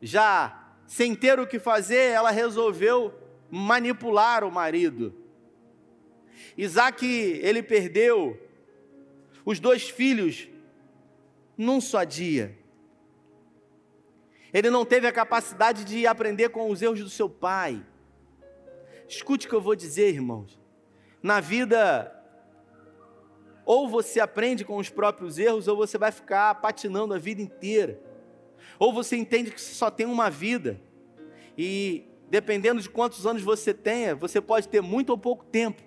já 0.00 0.74
sem 0.86 1.14
ter 1.14 1.40
o 1.40 1.46
que 1.46 1.58
fazer, 1.58 2.10
ela 2.10 2.30
resolveu 2.30 3.14
manipular 3.50 4.44
o 4.44 4.52
marido. 4.52 5.14
Isaac, 6.56 7.06
ele 7.06 7.62
perdeu 7.62 8.38
os 9.44 9.58
dois 9.58 9.88
filhos 9.88 10.46
num 11.56 11.80
só 11.80 12.04
dia. 12.04 12.59
Ele 14.52 14.70
não 14.70 14.84
teve 14.84 15.06
a 15.06 15.12
capacidade 15.12 15.84
de 15.84 16.06
aprender 16.06 16.48
com 16.48 16.70
os 16.70 16.82
erros 16.82 17.00
do 17.00 17.10
seu 17.10 17.28
pai. 17.28 17.84
Escute 19.08 19.46
o 19.46 19.48
que 19.50 19.54
eu 19.54 19.60
vou 19.60 19.76
dizer, 19.76 20.14
irmãos. 20.14 20.58
Na 21.22 21.40
vida, 21.40 22.12
ou 23.64 23.88
você 23.88 24.20
aprende 24.20 24.64
com 24.64 24.76
os 24.76 24.88
próprios 24.88 25.38
erros, 25.38 25.68
ou 25.68 25.76
você 25.76 25.98
vai 25.98 26.10
ficar 26.10 26.54
patinando 26.56 27.14
a 27.14 27.18
vida 27.18 27.40
inteira. 27.40 28.00
Ou 28.78 28.92
você 28.92 29.16
entende 29.16 29.50
que 29.50 29.60
você 29.60 29.74
só 29.74 29.90
tem 29.90 30.06
uma 30.06 30.30
vida. 30.30 30.80
E 31.56 32.04
dependendo 32.28 32.80
de 32.80 32.88
quantos 32.88 33.26
anos 33.26 33.42
você 33.42 33.74
tenha, 33.74 34.14
você 34.14 34.40
pode 34.40 34.68
ter 34.68 34.80
muito 34.80 35.10
ou 35.10 35.18
pouco 35.18 35.44
tempo 35.44 35.82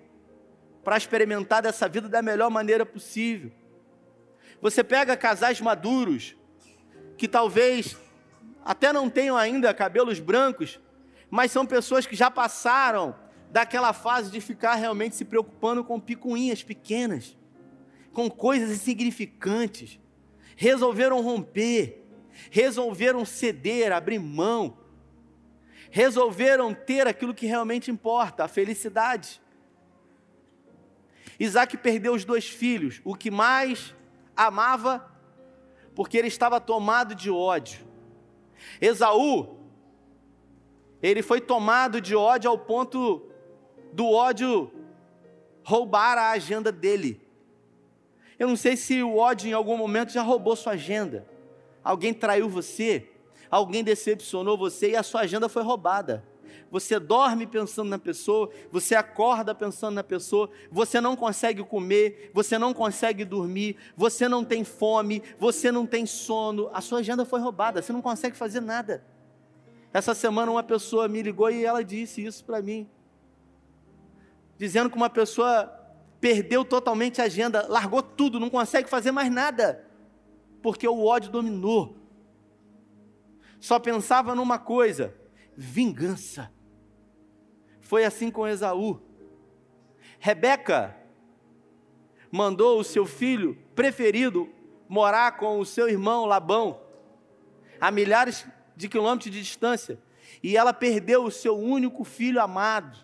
para 0.84 0.96
experimentar 0.96 1.62
dessa 1.62 1.88
vida 1.88 2.08
da 2.08 2.20
melhor 2.20 2.50
maneira 2.50 2.84
possível. 2.84 3.50
Você 4.60 4.84
pega 4.84 5.16
casais 5.16 5.60
maduros 5.60 6.36
que 7.16 7.26
talvez 7.26 7.96
até 8.64 8.92
não 8.92 9.10
tenham 9.10 9.36
ainda 9.36 9.74
cabelos 9.74 10.18
brancos, 10.18 10.80
mas 11.30 11.52
são 11.52 11.66
pessoas 11.66 12.06
que 12.06 12.16
já 12.16 12.30
passaram 12.30 13.14
daquela 13.50 13.92
fase 13.92 14.30
de 14.30 14.40
ficar 14.40 14.74
realmente 14.74 15.14
se 15.14 15.24
preocupando 15.24 15.84
com 15.84 16.00
picuinhas 16.00 16.62
pequenas, 16.62 17.36
com 18.12 18.30
coisas 18.30 18.70
insignificantes. 18.70 20.00
Resolveram 20.56 21.20
romper, 21.20 22.02
resolveram 22.50 23.24
ceder, 23.24 23.92
abrir 23.92 24.18
mão, 24.18 24.78
resolveram 25.90 26.72
ter 26.72 27.06
aquilo 27.06 27.34
que 27.34 27.46
realmente 27.46 27.90
importa, 27.90 28.44
a 28.44 28.48
felicidade. 28.48 29.42
Isaac 31.38 31.76
perdeu 31.76 32.14
os 32.14 32.24
dois 32.24 32.48
filhos, 32.48 33.00
o 33.04 33.14
que 33.14 33.30
mais 33.30 33.94
amava, 34.36 35.12
porque 35.94 36.16
ele 36.16 36.28
estava 36.28 36.60
tomado 36.60 37.14
de 37.14 37.30
ódio. 37.30 37.93
Esaú, 38.80 39.58
ele 41.02 41.22
foi 41.22 41.40
tomado 41.40 42.00
de 42.00 42.16
ódio 42.16 42.50
ao 42.50 42.58
ponto 42.58 43.22
do 43.92 44.10
ódio 44.10 44.70
roubar 45.62 46.18
a 46.18 46.30
agenda 46.30 46.72
dele. 46.72 47.20
Eu 48.38 48.48
não 48.48 48.56
sei 48.56 48.76
se 48.76 49.02
o 49.02 49.16
ódio 49.16 49.48
em 49.48 49.52
algum 49.52 49.76
momento 49.76 50.12
já 50.12 50.22
roubou 50.22 50.56
sua 50.56 50.72
agenda. 50.72 51.26
Alguém 51.82 52.12
traiu 52.12 52.48
você, 52.48 53.08
alguém 53.50 53.84
decepcionou 53.84 54.56
você 54.56 54.90
e 54.90 54.96
a 54.96 55.02
sua 55.02 55.20
agenda 55.20 55.48
foi 55.48 55.62
roubada. 55.62 56.24
Você 56.74 56.98
dorme 56.98 57.46
pensando 57.46 57.88
na 57.88 58.00
pessoa, 58.00 58.50
você 58.68 58.96
acorda 58.96 59.54
pensando 59.54 59.94
na 59.94 60.02
pessoa, 60.02 60.50
você 60.72 61.00
não 61.00 61.14
consegue 61.14 61.62
comer, 61.62 62.32
você 62.34 62.58
não 62.58 62.74
consegue 62.74 63.24
dormir, 63.24 63.76
você 63.96 64.28
não 64.28 64.44
tem 64.44 64.64
fome, 64.64 65.22
você 65.38 65.70
não 65.70 65.86
tem 65.86 66.04
sono, 66.04 66.68
a 66.72 66.80
sua 66.80 66.98
agenda 66.98 67.24
foi 67.24 67.38
roubada, 67.38 67.80
você 67.80 67.92
não 67.92 68.02
consegue 68.02 68.36
fazer 68.36 68.58
nada. 68.58 69.04
Essa 69.92 70.16
semana 70.16 70.50
uma 70.50 70.64
pessoa 70.64 71.06
me 71.06 71.22
ligou 71.22 71.48
e 71.48 71.64
ela 71.64 71.84
disse 71.84 72.24
isso 72.24 72.44
para 72.44 72.60
mim, 72.60 72.90
dizendo 74.58 74.90
que 74.90 74.96
uma 74.96 75.08
pessoa 75.08 75.72
perdeu 76.20 76.64
totalmente 76.64 77.20
a 77.20 77.26
agenda, 77.26 77.68
largou 77.68 78.02
tudo, 78.02 78.40
não 78.40 78.50
consegue 78.50 78.90
fazer 78.90 79.12
mais 79.12 79.30
nada, 79.30 79.88
porque 80.60 80.88
o 80.88 81.04
ódio 81.04 81.30
dominou. 81.30 81.96
Só 83.60 83.78
pensava 83.78 84.34
numa 84.34 84.58
coisa: 84.58 85.14
vingança. 85.56 86.52
Foi 87.84 88.04
assim 88.04 88.30
com 88.30 88.48
Esaú. 88.48 88.98
Rebeca 90.18 90.96
mandou 92.30 92.80
o 92.80 92.84
seu 92.84 93.06
filho 93.06 93.56
preferido 93.74 94.48
morar 94.88 95.36
com 95.36 95.60
o 95.60 95.66
seu 95.66 95.88
irmão 95.88 96.24
Labão, 96.24 96.80
a 97.80 97.90
milhares 97.90 98.46
de 98.74 98.88
quilômetros 98.88 99.30
de 99.30 99.40
distância, 99.40 99.98
e 100.42 100.56
ela 100.56 100.72
perdeu 100.72 101.24
o 101.24 101.30
seu 101.30 101.56
único 101.56 102.04
filho 102.04 102.40
amado, 102.40 102.98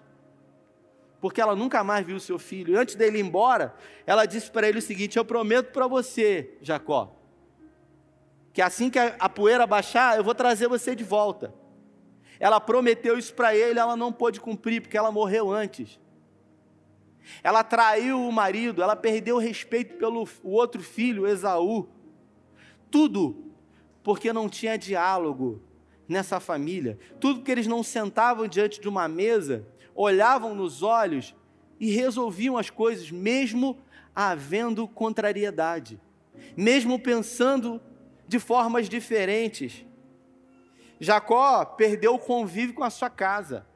porque 1.21 1.41
ela 1.41 1.55
nunca 1.55 1.85
mais 1.85 2.05
viu 2.05 2.17
o 2.17 2.21
seu 2.21 2.39
filho. 2.39 2.75
E 2.75 2.77
antes 2.77 2.95
dele 2.95 3.19
ir 3.19 3.25
embora, 3.25 3.75
ela 4.07 4.25
disse 4.25 4.51
para 4.51 4.67
ele 4.67 4.79
o 4.79 4.83
seguinte: 4.83 5.19
Eu 5.19 5.25
prometo 5.25 5.73
para 5.73 5.87
você, 5.87 6.57
Jacó, 6.63 7.15
que 8.53 8.63
assim 8.63 8.89
que 8.89 8.99
a 8.99 9.29
poeira 9.29 9.67
baixar, 9.67 10.17
eu 10.17 10.25
vou 10.25 10.35
trazer 10.35 10.69
você 10.69 10.97
de 10.97 11.05
volta. 11.05 11.60
Ela 12.41 12.59
prometeu 12.59 13.19
isso 13.19 13.35
para 13.35 13.55
ele, 13.55 13.79
ela 13.79 13.95
não 13.95 14.11
pôde 14.11 14.41
cumprir, 14.41 14.81
porque 14.81 14.97
ela 14.97 15.13
morreu 15.13 15.53
antes. 15.53 16.01
Ela 17.43 17.63
traiu 17.63 18.27
o 18.27 18.33
marido, 18.33 18.83
ela 18.83 18.97
perdeu 18.97 19.37
o 19.37 19.39
respeito 19.39 19.99
pelo 19.99 20.27
o 20.43 20.51
outro 20.51 20.83
filho, 20.83 21.27
Esaú. 21.27 21.87
Tudo 22.91 23.45
porque 24.03 24.33
não 24.33 24.49
tinha 24.49 24.79
diálogo 24.79 25.63
nessa 26.09 26.41
família. 26.41 26.99
Tudo 27.21 27.37
porque 27.37 27.53
eles 27.53 27.67
não 27.67 27.83
sentavam 27.83 28.49
diante 28.49 28.81
de 28.81 28.89
uma 28.89 29.07
mesa, 29.07 29.67
olhavam 29.95 30.55
nos 30.55 30.83
olhos 30.83 31.35
e 31.79 31.91
resolviam 31.91 32.57
as 32.57 32.71
coisas, 32.71 33.11
mesmo 33.11 33.79
havendo 34.17 34.89
contrariedade, 34.89 36.01
mesmo 36.57 36.99
pensando 36.99 37.81
de 38.27 38.39
formas 38.39 38.89
diferentes. 38.89 39.85
Jacó 41.01 41.65
perdeu 41.65 42.15
o 42.15 42.19
convívio 42.19 42.75
com 42.75 42.85
a 42.85 42.91
sua 42.91 43.09
casa. 43.09 43.67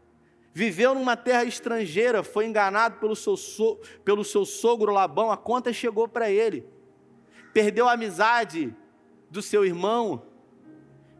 Viveu 0.52 0.94
numa 0.94 1.16
terra 1.16 1.44
estrangeira, 1.44 2.22
foi 2.22 2.46
enganado 2.46 3.00
pelo 3.00 3.16
seu, 3.16 3.36
so, 3.36 3.80
pelo 4.04 4.22
seu 4.22 4.44
sogro 4.44 4.92
Labão, 4.92 5.32
a 5.32 5.36
conta 5.36 5.72
chegou 5.72 6.06
para 6.06 6.30
ele. 6.30 6.68
Perdeu 7.52 7.88
a 7.88 7.94
amizade 7.94 8.76
do 9.30 9.40
seu 9.40 9.64
irmão, 9.64 10.26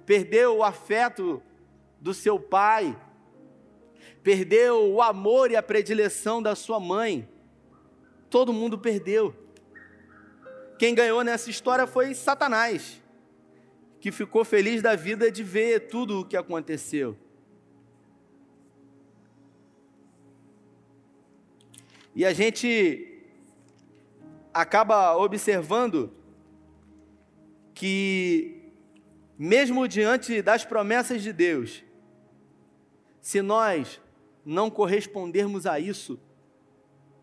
perdeu 0.04 0.58
o 0.58 0.62
afeto 0.62 1.42
do 1.98 2.12
seu 2.12 2.38
pai, 2.38 2.96
perdeu 4.22 4.92
o 4.92 5.00
amor 5.00 5.50
e 5.50 5.56
a 5.56 5.62
predileção 5.62 6.42
da 6.42 6.54
sua 6.54 6.78
mãe. 6.78 7.26
Todo 8.28 8.52
mundo 8.52 8.78
perdeu. 8.78 9.34
Quem 10.78 10.94
ganhou 10.94 11.24
nessa 11.24 11.48
história 11.48 11.86
foi 11.86 12.14
Satanás 12.14 13.02
que 14.04 14.12
ficou 14.12 14.44
feliz 14.44 14.82
da 14.82 14.94
vida 14.94 15.32
de 15.32 15.42
ver 15.42 15.88
tudo 15.88 16.20
o 16.20 16.24
que 16.26 16.36
aconteceu. 16.36 17.16
E 22.14 22.22
a 22.22 22.30
gente 22.34 23.24
acaba 24.52 25.16
observando 25.16 26.12
que, 27.72 28.70
mesmo 29.38 29.88
diante 29.88 30.42
das 30.42 30.66
promessas 30.66 31.22
de 31.22 31.32
Deus, 31.32 31.82
se 33.22 33.40
nós 33.40 34.02
não 34.44 34.68
correspondermos 34.68 35.64
a 35.64 35.80
isso, 35.80 36.20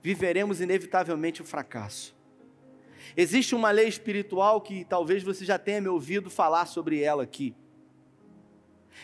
viveremos 0.01 0.59
inevitavelmente 0.59 1.43
o 1.43 1.45
fracasso. 1.45 2.15
Existe 3.15 3.55
uma 3.55 3.71
lei 3.71 3.87
espiritual 3.87 4.61
que 4.61 4.85
talvez 4.85 5.23
você 5.23 5.43
já 5.43 5.57
tenha 5.57 5.81
me 5.81 5.87
ouvido 5.87 6.29
falar 6.29 6.65
sobre 6.65 7.01
ela 7.01 7.23
aqui. 7.23 7.55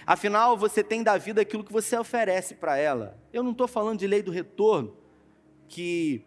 Afinal, 0.06 0.58
você 0.58 0.84
tem 0.84 1.04
da 1.04 1.18
vida 1.18 1.42
aquilo 1.42 1.64
que 1.64 1.74
você 1.74 1.98
oferece 1.98 2.56
para 2.56 2.78
ela. 2.78 3.18
Eu 3.34 3.44
não 3.44 3.52
estou 3.52 3.68
falando 3.68 4.00
de 4.00 4.08
lei 4.08 4.22
do 4.22 4.32
retorno, 4.32 4.96
que 5.68 6.24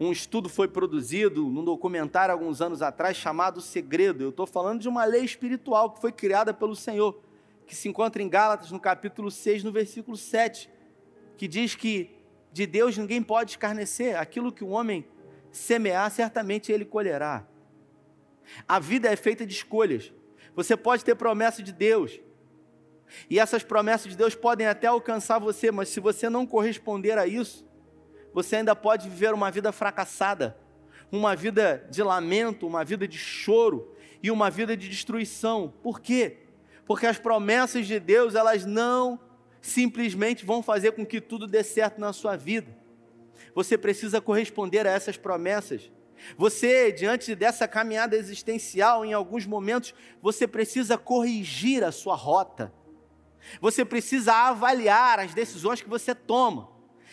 um 0.00 0.12
estudo 0.12 0.48
foi 0.48 0.68
produzido 0.68 1.42
num 1.48 1.64
documentário 1.64 2.32
alguns 2.32 2.60
anos 2.60 2.82
atrás 2.82 3.16
chamado 3.16 3.60
Segredo. 3.60 4.22
Eu 4.22 4.30
estou 4.30 4.46
falando 4.46 4.80
de 4.80 4.88
uma 4.88 5.04
lei 5.04 5.24
espiritual 5.24 5.90
que 5.90 6.00
foi 6.00 6.12
criada 6.12 6.54
pelo 6.54 6.76
Senhor, 6.76 7.20
que 7.66 7.74
se 7.74 7.88
encontra 7.88 8.22
em 8.22 8.28
Gálatas, 8.28 8.70
no 8.70 8.80
capítulo 8.80 9.30
6, 9.30 9.64
no 9.64 9.72
versículo 9.72 10.16
7, 10.16 10.70
que 11.36 11.48
diz 11.48 11.74
que 11.74 12.10
de 12.52 12.66
Deus 12.66 12.96
ninguém 12.96 13.22
pode 13.22 13.52
escarnecer. 13.52 14.16
Aquilo 14.18 14.52
que 14.52 14.64
o 14.64 14.68
homem 14.68 15.04
semear, 15.58 16.10
certamente 16.10 16.72
ele 16.72 16.84
colherá. 16.84 17.46
A 18.66 18.78
vida 18.78 19.08
é 19.08 19.16
feita 19.16 19.46
de 19.46 19.52
escolhas. 19.52 20.12
Você 20.54 20.76
pode 20.76 21.04
ter 21.04 21.14
promessa 21.14 21.62
de 21.62 21.72
Deus. 21.72 22.18
E 23.28 23.38
essas 23.38 23.62
promessas 23.62 24.10
de 24.10 24.16
Deus 24.16 24.34
podem 24.34 24.66
até 24.66 24.86
alcançar 24.86 25.38
você, 25.38 25.70
mas 25.70 25.88
se 25.88 26.00
você 26.00 26.28
não 26.28 26.46
corresponder 26.46 27.18
a 27.18 27.26
isso, 27.26 27.66
você 28.32 28.56
ainda 28.56 28.76
pode 28.76 29.08
viver 29.08 29.32
uma 29.32 29.50
vida 29.50 29.72
fracassada, 29.72 30.56
uma 31.10 31.34
vida 31.34 31.86
de 31.90 32.02
lamento, 32.02 32.66
uma 32.66 32.84
vida 32.84 33.08
de 33.08 33.18
choro 33.18 33.94
e 34.22 34.30
uma 34.30 34.50
vida 34.50 34.76
de 34.76 34.88
destruição. 34.88 35.72
Por 35.82 36.00
quê? 36.00 36.38
Porque 36.86 37.06
as 37.06 37.18
promessas 37.18 37.86
de 37.86 37.98
Deus, 37.98 38.34
elas 38.34 38.64
não 38.64 39.18
simplesmente 39.60 40.44
vão 40.44 40.62
fazer 40.62 40.92
com 40.92 41.04
que 41.04 41.20
tudo 41.20 41.46
dê 41.46 41.64
certo 41.64 42.00
na 42.00 42.12
sua 42.12 42.36
vida. 42.36 42.77
Você 43.58 43.76
precisa 43.76 44.20
corresponder 44.20 44.86
a 44.86 44.92
essas 44.92 45.16
promessas. 45.16 45.90
Você, 46.36 46.92
diante 46.92 47.34
dessa 47.34 47.66
caminhada 47.66 48.14
existencial, 48.14 49.04
em 49.04 49.12
alguns 49.12 49.46
momentos, 49.46 49.92
você 50.22 50.46
precisa 50.46 50.96
corrigir 50.96 51.82
a 51.82 51.90
sua 51.90 52.14
rota. 52.14 52.72
Você 53.60 53.84
precisa 53.84 54.32
avaliar 54.32 55.18
as 55.18 55.34
decisões 55.34 55.82
que 55.82 55.88
você 55.88 56.14
toma. 56.14 56.70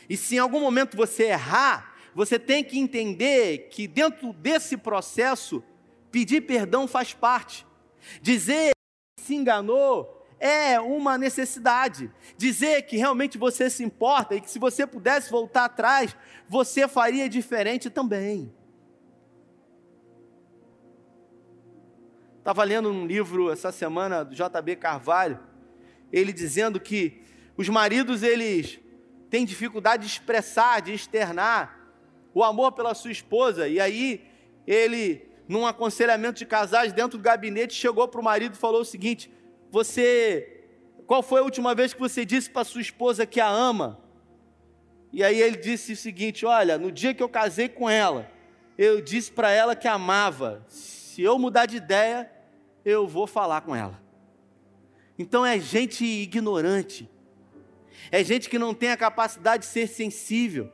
E 0.08 0.16
se 0.16 0.36
em 0.36 0.38
algum 0.38 0.60
momento 0.60 0.96
você 0.96 1.24
errar, 1.24 1.96
você 2.14 2.38
tem 2.38 2.64
que 2.64 2.78
entender 2.78 3.70
que 3.72 3.88
dentro 3.88 4.32
desse 4.32 4.78
processo, 4.78 5.64
pedir 6.12 6.42
perdão 6.42 6.88
faz 6.88 7.12
parte. 7.12 7.66
Dizer 8.22 8.70
que 9.18 9.26
se 9.26 9.34
enganou 9.34 10.25
é 10.46 10.80
uma 10.80 11.18
necessidade. 11.18 12.12
Dizer 12.38 12.84
que 12.84 12.98
realmente 12.98 13.36
você 13.36 13.68
se 13.68 13.84
importa 13.84 14.36
e 14.36 14.42
que 14.42 14.50
se 14.50 14.60
você 14.60 14.86
pudesse 14.86 15.32
voltar 15.32 15.66
atrás, 15.66 16.16
você 16.48 16.88
faria 16.88 17.28
diferente 17.28 17.90
também. 17.90 18.54
Estava 22.38 22.64
lendo 22.64 22.92
um 22.92 23.08
livro 23.08 23.52
essa 23.52 23.72
semana 23.72 24.24
do 24.24 24.36
JB 24.36 24.76
Carvalho, 24.76 25.40
ele 26.12 26.32
dizendo 26.32 26.80
que 26.80 27.24
os 27.58 27.68
maridos 27.68 28.22
eles 28.22 28.80
têm 29.32 29.46
dificuldade 29.46 30.06
de 30.06 30.12
expressar, 30.12 30.80
de 30.80 30.94
externar 30.94 31.90
o 32.36 32.44
amor 32.44 32.74
pela 32.74 32.94
sua 32.94 33.12
esposa, 33.12 33.68
e 33.68 33.80
aí 33.80 34.24
ele, 34.68 35.28
num 35.48 35.66
aconselhamento 35.66 36.38
de 36.38 36.46
casais 36.46 36.94
dentro 36.94 37.18
do 37.18 37.24
gabinete, 37.24 37.74
chegou 37.74 38.08
para 38.08 38.22
o 38.22 38.24
marido 38.24 38.54
e 38.54 38.58
falou 38.58 38.82
o 38.82 38.86
seguinte: 38.86 39.34
você, 39.76 40.64
qual 41.06 41.22
foi 41.22 41.42
a 41.42 41.44
última 41.44 41.76
vez 41.76 41.94
que 41.94 42.00
você 42.00 42.24
disse 42.24 42.50
para 42.50 42.64
sua 42.64 42.80
esposa 42.80 43.26
que 43.26 43.42
a 43.42 43.50
ama? 43.50 44.00
E 45.12 45.22
aí 45.22 45.42
ele 45.42 45.58
disse 45.58 45.92
o 45.92 45.98
seguinte: 45.98 46.46
Olha, 46.46 46.78
no 46.78 46.90
dia 46.90 47.14
que 47.14 47.22
eu 47.22 47.28
casei 47.28 47.68
com 47.68 47.90
ela, 47.90 48.32
eu 48.78 49.02
disse 49.02 49.30
para 49.30 49.52
ela 49.52 49.76
que 49.76 49.86
amava. 49.86 50.64
Se 50.70 51.22
eu 51.22 51.38
mudar 51.38 51.66
de 51.66 51.76
ideia, 51.76 52.32
eu 52.86 53.06
vou 53.06 53.28
falar 53.28 53.62
com 53.62 53.76
ela. 53.76 54.02
Então 55.20 55.46
é 55.46 55.60
gente 55.60 56.06
ignorante, 56.06 57.10
é 58.10 58.24
gente 58.24 58.50
que 58.50 58.58
não 58.58 58.74
tem 58.74 58.92
a 58.92 58.98
capacidade 58.98 59.64
de 59.64 59.70
ser 59.70 59.88
sensível. 59.88 60.72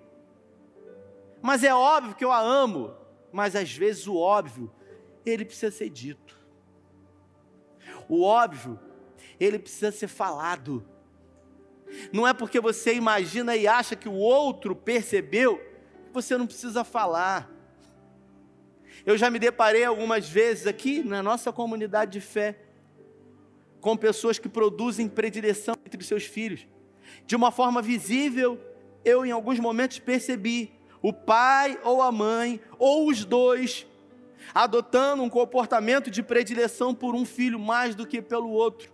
Mas 1.41 1.63
é 1.63 1.73
óbvio 1.73 2.13
que 2.13 2.23
eu 2.23 2.31
a 2.31 2.39
amo, 2.39 2.93
mas 3.31 3.55
às 3.55 3.73
vezes 3.73 4.05
o 4.05 4.15
óbvio, 4.15 4.71
ele 5.25 5.43
precisa 5.43 5.71
ser 5.71 5.89
dito. 5.89 6.39
O 8.07 8.21
óbvio 8.23 8.79
ele 9.39 9.59
precisa 9.59 9.91
ser 9.91 10.07
falado. 10.07 10.85
Não 12.11 12.27
é 12.27 12.33
porque 12.33 12.59
você 12.59 12.93
imagina 12.93 13.55
e 13.55 13.67
acha 13.67 13.95
que 13.95 14.07
o 14.07 14.13
outro 14.13 14.75
percebeu, 14.75 15.57
que 15.57 16.13
você 16.13 16.37
não 16.37 16.47
precisa 16.47 16.83
falar. 16.83 17.49
Eu 19.05 19.17
já 19.17 19.29
me 19.29 19.39
deparei 19.39 19.83
algumas 19.83 20.29
vezes 20.29 20.67
aqui 20.67 21.03
na 21.03 21.23
nossa 21.23 21.51
comunidade 21.51 22.11
de 22.11 22.21
fé 22.21 22.59
com 23.79 23.97
pessoas 23.97 24.37
que 24.37 24.47
produzem 24.47 25.09
predileção 25.09 25.75
entre 25.85 25.99
os 25.99 26.07
seus 26.07 26.23
filhos. 26.23 26.67
De 27.25 27.35
uma 27.35 27.51
forma 27.51 27.81
visível, 27.81 28.59
eu 29.03 29.25
em 29.25 29.31
alguns 29.31 29.59
momentos 29.59 29.99
percebi 29.99 30.71
o 31.01 31.11
pai 31.11 31.79
ou 31.83 32.01
a 32.01 32.11
mãe, 32.11 32.61
ou 32.77 33.09
os 33.09 33.25
dois, 33.25 33.87
adotando 34.53 35.23
um 35.23 35.29
comportamento 35.29 36.11
de 36.11 36.21
predileção 36.21 36.93
por 36.93 37.15
um 37.15 37.25
filho 37.25 37.59
mais 37.59 37.95
do 37.95 38.05
que 38.05 38.21
pelo 38.21 38.49
outro. 38.49 38.91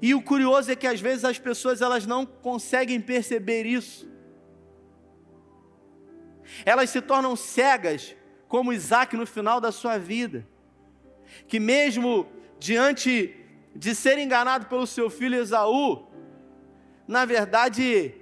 E 0.00 0.14
o 0.14 0.22
curioso 0.22 0.70
é 0.70 0.76
que 0.76 0.86
às 0.86 1.00
vezes 1.00 1.24
as 1.24 1.38
pessoas 1.38 1.80
elas 1.80 2.06
não 2.06 2.26
conseguem 2.26 3.00
perceber 3.00 3.64
isso. 3.64 4.08
Elas 6.64 6.90
se 6.90 7.00
tornam 7.00 7.34
cegas, 7.36 8.14
como 8.48 8.72
Isaac 8.72 9.16
no 9.16 9.26
final 9.26 9.60
da 9.60 9.72
sua 9.72 9.98
vida, 9.98 10.46
que 11.48 11.58
mesmo 11.58 12.28
diante 12.58 13.34
de 13.74 13.94
ser 13.94 14.18
enganado 14.18 14.66
pelo 14.66 14.86
seu 14.86 15.10
filho 15.10 15.36
Esaú, 15.36 16.06
na 17.06 17.24
verdade, 17.24 18.14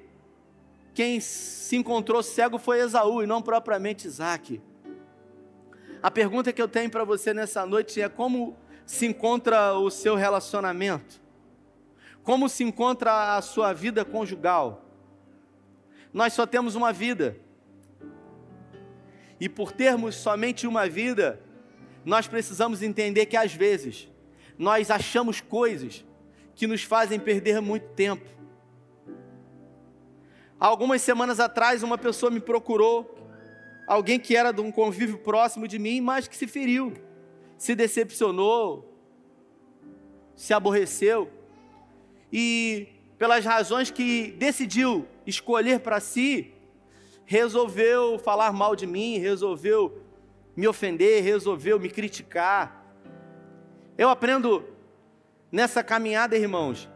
quem 0.94 1.20
se 1.20 1.76
encontrou 1.76 2.22
cego 2.22 2.58
foi 2.58 2.80
Esaú 2.80 3.22
e 3.22 3.26
não 3.26 3.42
propriamente 3.42 4.06
Isaac. 4.06 4.60
A 6.02 6.10
pergunta 6.10 6.52
que 6.52 6.60
eu 6.60 6.66
tenho 6.66 6.90
para 6.90 7.04
você 7.04 7.32
nessa 7.32 7.64
noite 7.64 8.00
é 8.00 8.08
como 8.08 8.56
se 8.84 9.06
encontra 9.06 9.74
o 9.74 9.88
seu 9.88 10.16
relacionamento? 10.16 11.21
Como 12.22 12.48
se 12.48 12.62
encontra 12.62 13.36
a 13.36 13.42
sua 13.42 13.72
vida 13.72 14.04
conjugal? 14.04 14.84
Nós 16.12 16.32
só 16.32 16.46
temos 16.46 16.74
uma 16.74 16.92
vida. 16.92 17.36
E 19.40 19.48
por 19.48 19.72
termos 19.72 20.14
somente 20.14 20.66
uma 20.66 20.88
vida, 20.88 21.40
nós 22.04 22.28
precisamos 22.28 22.82
entender 22.82 23.26
que 23.26 23.36
às 23.36 23.52
vezes 23.52 24.08
nós 24.56 24.90
achamos 24.90 25.40
coisas 25.40 26.04
que 26.54 26.66
nos 26.66 26.84
fazem 26.84 27.18
perder 27.18 27.60
muito 27.60 27.88
tempo. 27.94 28.28
Algumas 30.60 31.02
semanas 31.02 31.40
atrás, 31.40 31.82
uma 31.82 31.98
pessoa 31.98 32.30
me 32.30 32.38
procurou, 32.38 33.18
alguém 33.84 34.20
que 34.20 34.36
era 34.36 34.52
de 34.52 34.60
um 34.60 34.70
convívio 34.70 35.18
próximo 35.18 35.66
de 35.66 35.76
mim, 35.76 36.00
mas 36.00 36.28
que 36.28 36.36
se 36.36 36.46
feriu, 36.46 36.92
se 37.58 37.74
decepcionou, 37.74 38.96
se 40.36 40.54
aborreceu 40.54 41.41
e, 42.32 42.88
pelas 43.18 43.44
razões 43.44 43.90
que 43.90 44.32
decidiu 44.32 45.06
escolher 45.26 45.80
para 45.80 46.00
si, 46.00 46.52
resolveu 47.24 48.18
falar 48.18 48.52
mal 48.52 48.74
de 48.74 48.86
mim, 48.86 49.18
resolveu 49.18 50.00
me 50.56 50.66
ofender, 50.66 51.22
resolveu 51.22 51.78
me 51.78 51.90
criticar. 51.90 52.84
Eu 53.98 54.08
aprendo 54.08 54.64
nessa 55.50 55.84
caminhada, 55.84 56.36
irmãos, 56.36 56.88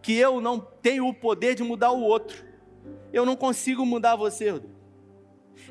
que 0.00 0.16
eu 0.16 0.40
não 0.40 0.60
tenho 0.60 1.08
o 1.08 1.14
poder 1.14 1.54
de 1.54 1.64
mudar 1.64 1.90
o 1.90 2.00
outro. 2.00 2.44
Eu 3.12 3.26
não 3.26 3.36
consigo 3.36 3.84
mudar 3.84 4.14
você. 4.14 4.62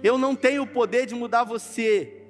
Eu 0.04 0.18
não 0.18 0.36
tenho 0.36 0.64
o 0.64 0.68
poder 0.68 1.06
de 1.06 1.16
mudar 1.16 1.44
você. 1.44 2.24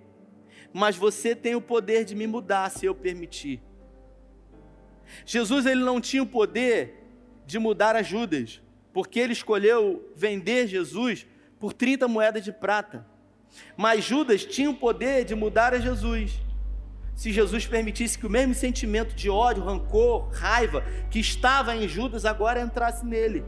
Mas 0.71 0.95
você 0.95 1.35
tem 1.35 1.55
o 1.55 1.61
poder 1.61 2.05
de 2.05 2.13
me 2.13 2.27
mudar 2.27 2.69
se 2.69 2.85
eu 2.85 2.93
permitir. 2.93 3.66
Jesus 5.25 5.65
ele 5.65 5.83
não 5.83 5.99
tinha 5.99 6.23
o 6.23 6.27
poder 6.27 7.03
de 7.45 7.57
mudar 7.59 7.95
a 7.95 8.03
Judas, 8.03 8.61
porque 8.93 9.19
ele 9.19 9.33
escolheu 9.33 10.11
vender 10.15 10.67
Jesus 10.67 11.25
por 11.59 11.73
30 11.73 12.07
moedas 12.07 12.43
de 12.43 12.51
prata. 12.51 13.05
Mas 13.75 14.03
Judas 14.03 14.45
tinha 14.45 14.69
o 14.69 14.75
poder 14.75 15.23
de 15.23 15.35
mudar 15.35 15.73
a 15.73 15.79
Jesus. 15.79 16.39
Se 17.15 17.31
Jesus 17.31 17.65
permitisse 17.65 18.17
que 18.17 18.27
o 18.27 18.29
mesmo 18.29 18.53
sentimento 18.53 19.15
de 19.15 19.29
ódio, 19.29 19.63
rancor, 19.63 20.29
raiva 20.29 20.83
que 21.09 21.19
estava 21.19 21.75
em 21.75 21.87
Judas 21.87 22.25
agora 22.25 22.61
entrasse 22.61 23.05
nele. 23.05 23.43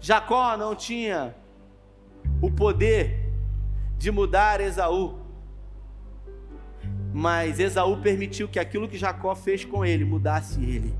Jacó 0.00 0.56
não 0.56 0.74
tinha 0.74 1.36
o 2.40 2.50
poder 2.50 3.30
de 3.98 4.10
mudar 4.10 4.60
Esaú. 4.60 5.19
Mas 7.12 7.58
Esaú 7.58 8.00
permitiu 8.00 8.48
que 8.48 8.58
aquilo 8.58 8.88
que 8.88 8.96
Jacó 8.96 9.34
fez 9.34 9.64
com 9.64 9.84
ele 9.84 10.04
mudasse 10.04 10.62
ele. 10.62 10.94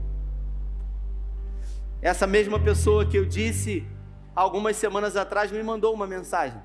Essa 2.02 2.26
mesma 2.26 2.58
pessoa 2.58 3.06
que 3.06 3.16
eu 3.16 3.24
disse 3.24 3.86
algumas 4.34 4.76
semanas 4.76 5.16
atrás 5.16 5.52
me 5.52 5.62
mandou 5.62 5.92
uma 5.92 6.06
mensagem, 6.06 6.58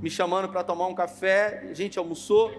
me 0.00 0.10
chamando 0.10 0.48
para 0.48 0.62
tomar 0.62 0.86
um 0.86 0.94
café. 0.94 1.66
A 1.70 1.74
gente 1.74 1.98
almoçou 1.98 2.52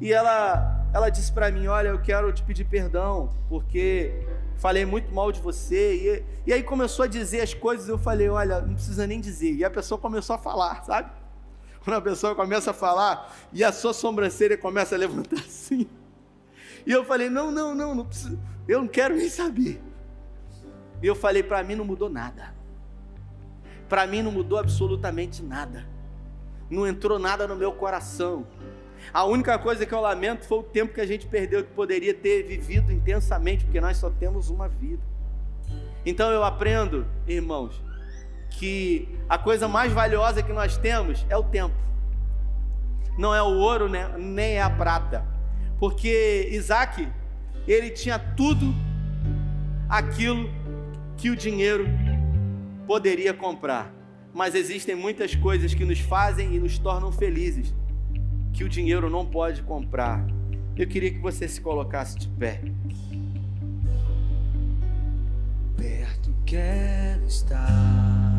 e 0.00 0.12
ela, 0.12 0.84
ela 0.92 1.08
disse 1.08 1.32
para 1.32 1.50
mim: 1.50 1.66
Olha, 1.66 1.88
eu 1.88 2.02
quero 2.02 2.32
te 2.32 2.42
pedir 2.42 2.64
perdão 2.64 3.30
porque 3.48 4.26
falei 4.56 4.84
muito 4.84 5.14
mal 5.14 5.30
de 5.32 5.40
você. 5.40 6.24
E, 6.44 6.50
e 6.50 6.52
aí 6.52 6.62
começou 6.62 7.04
a 7.04 7.08
dizer 7.08 7.40
as 7.40 7.54
coisas. 7.54 7.88
Eu 7.88 7.98
falei: 7.98 8.28
Olha, 8.28 8.60
não 8.60 8.74
precisa 8.74 9.06
nem 9.06 9.20
dizer. 9.20 9.52
E 9.52 9.64
a 9.64 9.70
pessoa 9.70 9.98
começou 9.98 10.34
a 10.34 10.38
falar, 10.38 10.82
sabe? 10.84 11.21
Quando 11.84 11.96
a 11.96 12.00
pessoa 12.00 12.34
começa 12.34 12.70
a 12.70 12.74
falar 12.74 13.34
e 13.52 13.64
a 13.64 13.72
sua 13.72 13.92
sobrancelha 13.92 14.56
começa 14.56 14.94
a 14.94 14.98
levantar 14.98 15.40
assim. 15.40 15.88
E 16.86 16.92
eu 16.92 17.04
falei: 17.04 17.28
não, 17.28 17.50
não, 17.50 17.74
não, 17.74 17.94
não 17.94 18.04
preciso, 18.04 18.38
eu 18.68 18.80
não 18.80 18.88
quero 18.88 19.16
nem 19.16 19.28
saber. 19.28 19.82
E 21.02 21.06
eu 21.06 21.14
falei: 21.14 21.42
para 21.42 21.62
mim 21.62 21.74
não 21.74 21.84
mudou 21.84 22.08
nada. 22.08 22.54
Para 23.88 24.06
mim 24.06 24.22
não 24.22 24.32
mudou 24.32 24.58
absolutamente 24.58 25.42
nada. 25.42 25.86
Não 26.70 26.86
entrou 26.86 27.18
nada 27.18 27.46
no 27.46 27.56
meu 27.56 27.72
coração. 27.72 28.46
A 29.12 29.24
única 29.24 29.58
coisa 29.58 29.84
que 29.84 29.92
eu 29.92 30.00
lamento 30.00 30.46
foi 30.46 30.58
o 30.58 30.62
tempo 30.62 30.94
que 30.94 31.00
a 31.00 31.06
gente 31.06 31.26
perdeu, 31.26 31.64
que 31.64 31.72
poderia 31.72 32.14
ter 32.14 32.44
vivido 32.44 32.92
intensamente, 32.92 33.64
porque 33.64 33.80
nós 33.80 33.96
só 33.96 34.08
temos 34.08 34.48
uma 34.48 34.68
vida. 34.68 35.02
Então 36.06 36.30
eu 36.30 36.42
aprendo, 36.44 37.04
irmãos, 37.26 37.82
que 38.58 39.08
a 39.28 39.38
coisa 39.38 39.66
mais 39.66 39.92
valiosa 39.92 40.42
que 40.42 40.52
nós 40.52 40.76
temos 40.76 41.26
é 41.28 41.36
o 41.36 41.42
tempo. 41.42 41.74
Não 43.18 43.34
é 43.34 43.42
o 43.42 43.58
ouro, 43.58 43.88
né? 43.88 44.08
nem 44.18 44.54
é 44.54 44.62
a 44.62 44.70
prata. 44.70 45.24
Porque 45.78 46.48
Isaac, 46.52 47.08
ele 47.66 47.90
tinha 47.90 48.18
tudo 48.18 48.74
aquilo 49.88 50.48
que 51.16 51.30
o 51.30 51.36
dinheiro 51.36 51.86
poderia 52.86 53.34
comprar. 53.34 53.92
Mas 54.32 54.54
existem 54.54 54.94
muitas 54.94 55.34
coisas 55.34 55.74
que 55.74 55.84
nos 55.84 56.00
fazem 56.00 56.54
e 56.54 56.58
nos 56.58 56.78
tornam 56.78 57.12
felizes, 57.12 57.74
que 58.52 58.64
o 58.64 58.68
dinheiro 58.68 59.10
não 59.10 59.26
pode 59.26 59.62
comprar. 59.62 60.24
Eu 60.76 60.86
queria 60.86 61.10
que 61.10 61.18
você 61.18 61.46
se 61.46 61.60
colocasse 61.60 62.18
de 62.18 62.28
pé. 62.28 62.62
Perto 65.76 66.34
quero 66.46 67.26
estar. 67.26 68.31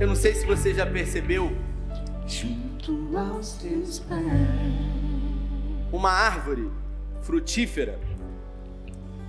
Eu 0.00 0.06
não 0.06 0.16
sei 0.16 0.34
se 0.34 0.46
você 0.46 0.74
já 0.74 0.86
percebeu. 0.86 1.56
Junto 2.26 3.16
aos 3.16 3.52
teus 3.54 4.00
pés. 4.00 4.20
Uma 5.92 6.10
árvore 6.10 6.70
frutífera, 7.22 7.98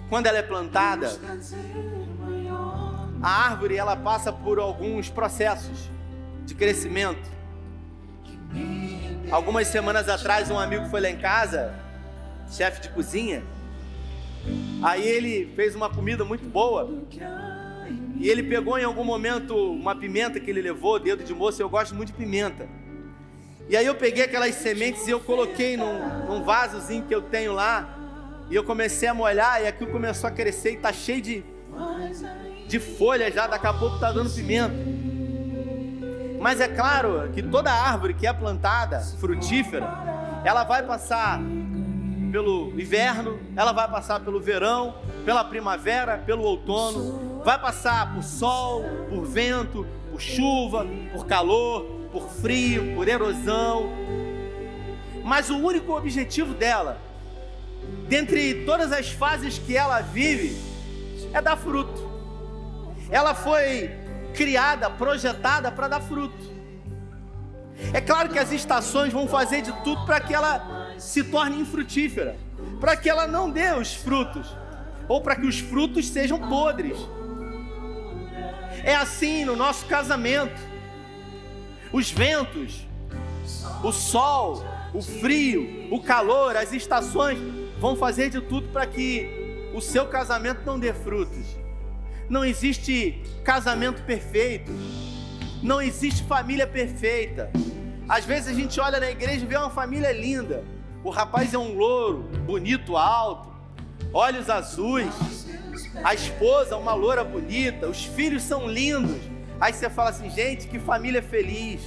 quando 0.09 0.27
ela 0.27 0.37
é 0.37 0.43
plantada, 0.43 1.11
a 3.21 3.29
árvore 3.29 3.77
ela 3.77 3.95
passa 3.95 4.31
por 4.31 4.59
alguns 4.59 5.09
processos 5.09 5.89
de 6.45 6.53
crescimento. 6.53 7.29
Algumas 9.31 9.67
semanas 9.67 10.07
atrás, 10.07 10.51
um 10.51 10.59
amigo 10.59 10.85
foi 10.85 11.01
lá 11.01 11.09
em 11.09 11.17
casa, 11.17 11.73
chefe 12.51 12.81
de 12.81 12.89
cozinha. 12.89 13.43
Aí 14.83 15.07
ele 15.07 15.51
fez 15.55 15.75
uma 15.75 15.89
comida 15.89 16.23
muito 16.23 16.47
boa. 16.47 16.87
E 18.17 18.29
ele 18.29 18.43
pegou 18.43 18.77
em 18.77 18.83
algum 18.83 19.03
momento 19.03 19.55
uma 19.55 19.95
pimenta 19.95 20.39
que 20.39 20.49
ele 20.49 20.61
levou, 20.61 20.99
dedo 20.99 21.23
de 21.23 21.33
moço, 21.33 21.61
eu 21.61 21.69
gosto 21.69 21.93
muito 21.93 22.09
de 22.09 22.13
pimenta. 22.13 22.67
E 23.67 23.75
aí 23.75 23.85
eu 23.85 23.95
peguei 23.95 24.23
aquelas 24.23 24.55
sementes 24.55 25.07
e 25.07 25.11
eu 25.11 25.19
coloquei 25.19 25.75
num, 25.75 26.25
num 26.27 26.43
vasozinho 26.43 27.03
que 27.03 27.13
eu 27.13 27.21
tenho 27.21 27.53
lá. 27.53 27.97
E 28.49 28.55
eu 28.55 28.63
comecei 28.63 29.07
a 29.09 29.13
molhar 29.13 29.61
e 29.63 29.67
aquilo 29.67 29.91
começou 29.91 30.27
a 30.27 30.31
crescer 30.31 30.73
e 30.73 30.77
tá 30.77 30.93
cheio 30.93 31.21
de, 31.21 31.43
de 32.67 32.79
folha 32.79 33.31
já, 33.31 33.47
daqui 33.47 33.65
a 33.65 33.73
pouco 33.73 33.99
tá 33.99 34.11
dando 34.11 34.29
pimenta. 34.29 34.73
Mas 36.39 36.61
é 36.61 36.67
claro 36.67 37.31
que 37.33 37.41
toda 37.41 37.71
árvore 37.71 38.13
que 38.13 38.27
é 38.27 38.31
plantada, 38.31 38.99
frutífera, 38.99 39.87
ela 40.43 40.63
vai 40.63 40.83
passar 40.83 41.41
pelo 42.31 42.71
inverno, 42.79 43.39
ela 43.55 43.71
vai 43.71 43.89
passar 43.89 44.19
pelo 44.19 44.39
verão, 44.39 44.95
pela 45.25 45.43
primavera, 45.43 46.19
pelo 46.19 46.43
outono, 46.43 47.34
vai 47.45 47.59
passar 47.59 48.11
por 48.11 48.23
sol, 48.23 48.83
por 49.07 49.23
vento, 49.23 49.85
por 50.11 50.19
chuva, 50.19 50.83
por 51.13 51.27
calor, 51.27 51.83
por 52.11 52.27
frio, 52.27 52.95
por 52.95 53.07
erosão. 53.07 53.87
Mas 55.23 55.51
o 55.51 55.57
único 55.59 55.95
objetivo 55.95 56.55
dela, 56.55 56.99
dentre 58.09 58.65
todas 58.65 58.91
as 58.91 59.11
fases 59.11 59.59
que 59.59 59.77
ela 59.77 60.01
vive, 60.01 60.57
é 61.31 61.39
dar 61.39 61.55
fruto. 61.55 62.09
Ela 63.11 63.35
foi 63.35 63.91
criada, 64.33 64.89
projetada 64.89 65.71
para 65.71 65.87
dar 65.87 66.01
fruto. 66.01 66.55
É 67.93 68.01
claro 68.01 68.29
que 68.29 68.39
as 68.39 68.51
estações 68.51 69.13
vão 69.13 69.27
fazer 69.27 69.61
de 69.61 69.71
tudo 69.83 70.03
para 70.03 70.19
que 70.19 70.33
ela 70.33 70.95
se 70.97 71.23
torne 71.23 71.59
infrutífera, 71.59 72.37
para 72.79 72.97
que 72.97 73.07
ela 73.07 73.27
não 73.27 73.51
dê 73.51 73.71
os 73.71 73.93
frutos, 73.93 74.47
ou 75.07 75.21
para 75.21 75.35
que 75.35 75.45
os 75.45 75.59
frutos 75.59 76.07
sejam 76.09 76.39
podres. 76.39 76.97
É 78.85 78.95
assim 78.95 79.43
no 79.43 79.55
nosso 79.55 79.87
casamento. 79.87 80.61
Os 81.91 82.11
ventos, 82.11 82.85
o 83.83 83.91
sol, 83.91 84.63
o 84.93 85.01
frio, 85.01 85.87
o 85.91 85.99
calor, 86.03 86.55
as 86.55 86.71
estações 86.71 87.39
vão 87.79 87.95
fazer 87.95 88.29
de 88.29 88.39
tudo 88.41 88.67
para 88.67 88.85
que 88.85 89.71
o 89.73 89.81
seu 89.81 90.05
casamento 90.05 90.61
não 90.63 90.79
dê 90.79 90.93
frutos. 90.93 91.57
Não 92.29 92.45
existe 92.45 93.23
casamento 93.43 94.03
perfeito. 94.03 94.71
Não 95.63 95.81
existe 95.81 96.23
família 96.23 96.67
perfeita. 96.67 97.51
Às 98.07 98.23
vezes 98.23 98.49
a 98.49 98.53
gente 98.53 98.79
olha 98.79 98.99
na 98.99 99.09
igreja 99.09 99.43
e 99.43 99.47
vê 99.47 99.57
uma 99.57 99.71
família 99.71 100.11
linda. 100.11 100.63
O 101.03 101.09
rapaz 101.09 101.55
é 101.55 101.57
um 101.57 101.75
louro, 101.75 102.19
bonito, 102.45 102.95
alto, 102.95 103.51
olhos 104.13 104.47
azuis. 104.47 105.44
A 106.03 106.13
esposa, 106.13 106.77
uma 106.77 106.93
loura 106.93 107.23
bonita. 107.23 107.87
Os 107.87 108.05
filhos 108.05 108.43
são 108.43 108.67
lindos. 108.67 109.21
Aí 109.59 109.73
você 109.73 109.89
fala 109.89 110.09
assim, 110.09 110.29
gente, 110.29 110.67
que 110.67 110.79
família 110.79 111.23
feliz. 111.23 111.81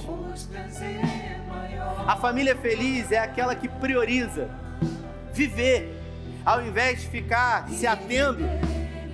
A 2.07 2.15
família 2.15 2.55
feliz 2.55 3.11
é 3.11 3.19
aquela 3.19 3.55
que 3.55 3.67
prioriza 3.67 4.49
viver, 5.33 5.95
ao 6.43 6.65
invés 6.65 7.01
de 7.01 7.07
ficar 7.07 7.67
se 7.69 7.85
atendo 7.85 8.43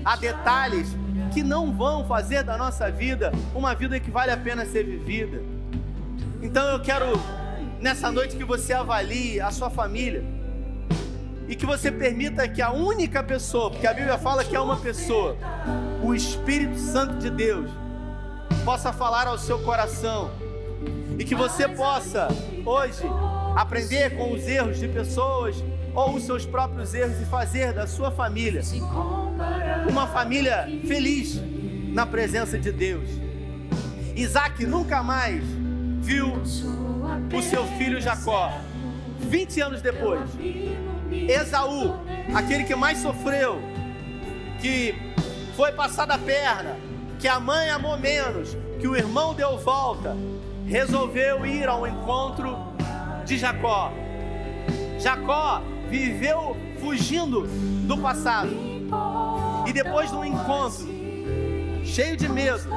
a 0.04 0.16
detalhes 0.16 0.88
que 1.34 1.44
não 1.44 1.72
vão 1.74 2.08
fazer 2.08 2.44
da 2.44 2.58
nossa 2.58 2.90
vida 2.90 3.32
uma 3.54 3.76
vida 3.76 4.00
que 4.00 4.10
vale 4.10 4.32
a 4.32 4.38
pena 4.38 4.66
ser 4.66 4.84
vivida. 4.84 5.42
Então 6.42 6.66
eu 6.70 6.82
quero 6.82 7.06
nessa 7.82 8.12
noite 8.12 8.38
que 8.38 8.44
você 8.44 8.72
avalie 8.72 9.42
a 9.42 9.52
sua 9.52 9.70
família 9.70 10.24
e 11.48 11.56
que 11.56 11.66
você 11.66 11.92
permita 11.92 12.48
que 12.48 12.62
a 12.62 12.72
única 12.72 13.24
pessoa, 13.24 13.70
porque 13.70 13.86
a 13.86 13.94
Bíblia 13.94 14.18
fala 14.18 14.44
que 14.44 14.56
é 14.56 14.60
uma 14.60 14.78
pessoa, 14.78 15.38
o 16.04 16.14
Espírito 16.14 16.78
Santo 16.78 17.18
de 17.18 17.30
Deus, 17.30 17.70
possa 18.64 18.92
falar 18.92 19.28
ao 19.28 19.38
seu 19.38 19.60
coração 19.60 20.32
e 21.18 21.24
que 21.24 21.36
você 21.36 21.68
possa 21.68 22.28
hoje 22.66 23.04
aprender 23.56 24.18
com 24.18 24.34
os 24.34 24.48
erros 24.48 24.80
de 24.80 24.88
pessoas 24.88 25.56
ou 25.94 26.16
os 26.16 26.24
seus 26.24 26.46
próprios 26.46 26.94
erros 26.94 27.22
e 27.22 27.26
fazer 27.26 27.72
da 27.74 27.88
sua 27.88 28.12
família 28.12 28.62
uma 29.90 30.08
família 30.08 30.68
feliz 30.86 31.42
na 31.94 32.06
presença 32.06 32.58
de 32.58 32.72
Deus. 32.72 33.08
Isaac 34.16 34.66
nunca 34.66 35.02
mais 35.02 35.44
viu 36.02 36.34
o 37.34 37.42
seu 37.42 37.66
filho 37.78 38.02
Jacó. 38.02 38.52
20 39.20 39.62
anos 39.62 39.82
depois, 39.82 40.30
Esaú, 41.12 41.96
aquele 42.34 42.64
que 42.64 42.76
mais 42.76 43.00
sofreu, 43.00 43.62
que 44.60 44.96
foi 45.56 45.72
passado 45.72 46.12
a 46.12 46.18
perna, 46.18 46.78
que 47.20 47.28
a 47.28 47.40
mãe 47.40 47.70
amou 47.70 47.98
menos, 47.98 48.56
que 48.80 48.88
o 48.88 48.96
irmão 48.96 49.34
deu 49.34 49.58
volta, 49.58 50.16
resolveu 50.68 51.46
ir 51.46 51.68
ao 51.68 51.88
encontro 51.88 52.58
de 53.26 53.38
Jacó. 53.38 53.92
Jacó 55.00 55.62
viveu 55.90 56.58
fugindo 56.80 57.48
do 57.88 57.98
passado. 57.98 58.50
E 59.66 59.74
depois 59.74 60.10
de 60.10 60.16
um 60.16 60.26
encontro 60.26 60.88
cheio 61.84 62.18
de 62.18 62.28
medo, 62.28 62.68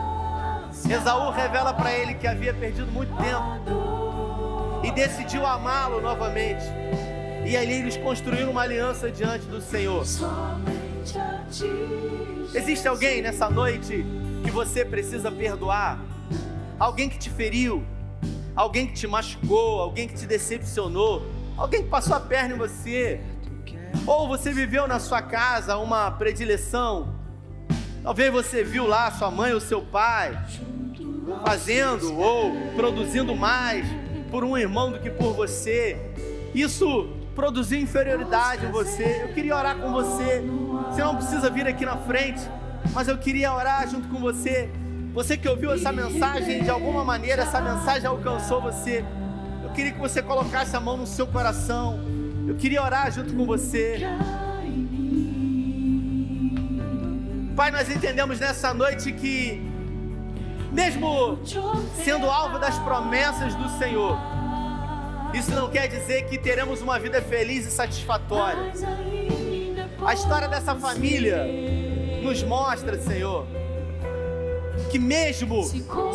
Esaú 0.89 1.31
revela 1.31 1.75
para 1.75 1.93
ele 1.93 2.15
que 2.15 2.27
havia 2.27 2.55
perdido 2.55 2.91
muito 2.93 3.15
tempo 3.17 4.81
e 4.85 4.91
decidiu 4.93 5.45
amá-lo 5.47 6.01
novamente. 6.01 6.65
E 7.49 7.57
ali 7.57 7.73
eles 7.73 7.97
construíram 7.97 8.51
uma 8.51 8.61
aliança 8.61 9.11
diante 9.11 9.47
do 9.47 9.59
Senhor. 9.59 10.05
Existe 12.55 12.87
alguém 12.87 13.23
nessa 13.23 13.49
noite 13.49 14.05
que 14.45 14.51
você 14.51 14.85
precisa 14.85 15.33
perdoar? 15.33 15.99
Alguém 16.79 17.09
que 17.09 17.17
te 17.17 17.31
feriu? 17.31 17.83
Alguém 18.55 18.87
que 18.89 18.93
te 18.93 19.07
machucou? 19.07 19.81
Alguém 19.81 20.07
que 20.07 20.13
te 20.13 20.27
decepcionou? 20.27 21.23
Alguém 21.57 21.85
que 21.85 21.89
passou 21.89 22.17
a 22.17 22.21
perna 22.21 22.55
em 22.55 22.59
você? 22.59 23.19
Ou 24.07 24.29
você 24.29 24.53
viveu 24.53 24.87
na 24.87 25.01
sua 25.01 25.23
casa 25.23 25.79
uma 25.79 26.11
predileção? 26.11 27.15
Talvez 28.03 28.31
você 28.31 28.63
viu 28.63 28.87
lá 28.87 29.11
sua 29.11 29.31
mãe 29.31 29.55
ou 29.55 29.61
seu 29.61 29.81
pai 29.81 30.39
fazendo 31.47 32.15
ou 32.15 32.53
produzindo 32.77 33.35
mais 33.35 33.87
por 34.31 34.45
um 34.45 34.55
irmão 34.55 34.93
do 34.93 34.99
que 34.99 35.09
por 35.09 35.33
você. 35.33 35.97
Isso 36.55 37.17
produziu 37.39 37.81
inferioridade 37.81 38.67
em 38.67 38.71
você. 38.73 39.23
Eu 39.23 39.29
queria 39.29 39.57
orar 39.57 39.77
com 39.77 39.93
você. 39.93 40.43
Você 40.91 41.05
não 41.05 41.15
precisa 41.15 41.49
vir 41.49 41.69
aqui 41.69 41.87
na 41.87 41.97
frente, 41.97 42.41
mas 42.93 43.07
eu 43.07 43.17
queria 43.17 43.55
orar 43.55 43.89
junto 43.89 44.09
com 44.09 44.19
você. 44.19 44.69
Você 45.15 45.37
que 45.37 45.49
ouviu 45.49 45.71
essa 45.71 45.93
mensagem, 45.93 46.65
de 46.65 46.69
alguma 46.69 47.05
maneira 47.05 47.43
essa 47.43 47.61
mensagem 47.61 48.09
alcançou 48.09 48.61
você. 48.61 49.05
Eu 49.63 49.71
queria 49.71 49.93
que 49.93 50.01
você 50.01 50.21
colocasse 50.21 50.75
a 50.75 50.81
mão 50.81 50.97
no 50.97 51.07
seu 51.07 51.29
coração. 51.29 52.01
Eu 52.49 52.57
queria 52.57 52.83
orar 52.83 53.13
junto 53.13 53.33
com 53.33 53.47
você. 53.47 54.01
Pai, 57.55 57.71
nós 57.71 57.89
entendemos 57.89 58.41
nessa 58.41 58.75
noite 58.75 59.13
que, 59.13 59.63
mesmo 60.73 61.39
sendo 62.05 62.29
alvo 62.29 62.59
das 62.59 62.77
promessas 62.81 63.55
do 63.55 63.69
Senhor, 63.79 64.19
isso 65.35 65.51
não 65.51 65.69
quer 65.69 65.89
dizer 65.89 66.25
que 66.25 66.39
teremos 66.39 66.81
uma 66.81 66.99
vida 66.99 67.21
feliz 67.21 67.67
e 67.67 67.71
satisfatória. 67.71 68.73
A 70.05 70.15
história 70.15 70.49
dessa 70.49 70.75
família 70.75 71.45
nos 72.23 72.43
mostra, 72.43 72.99
Senhor, 72.99 73.47
que 74.91 74.99
mesmo 74.99 75.65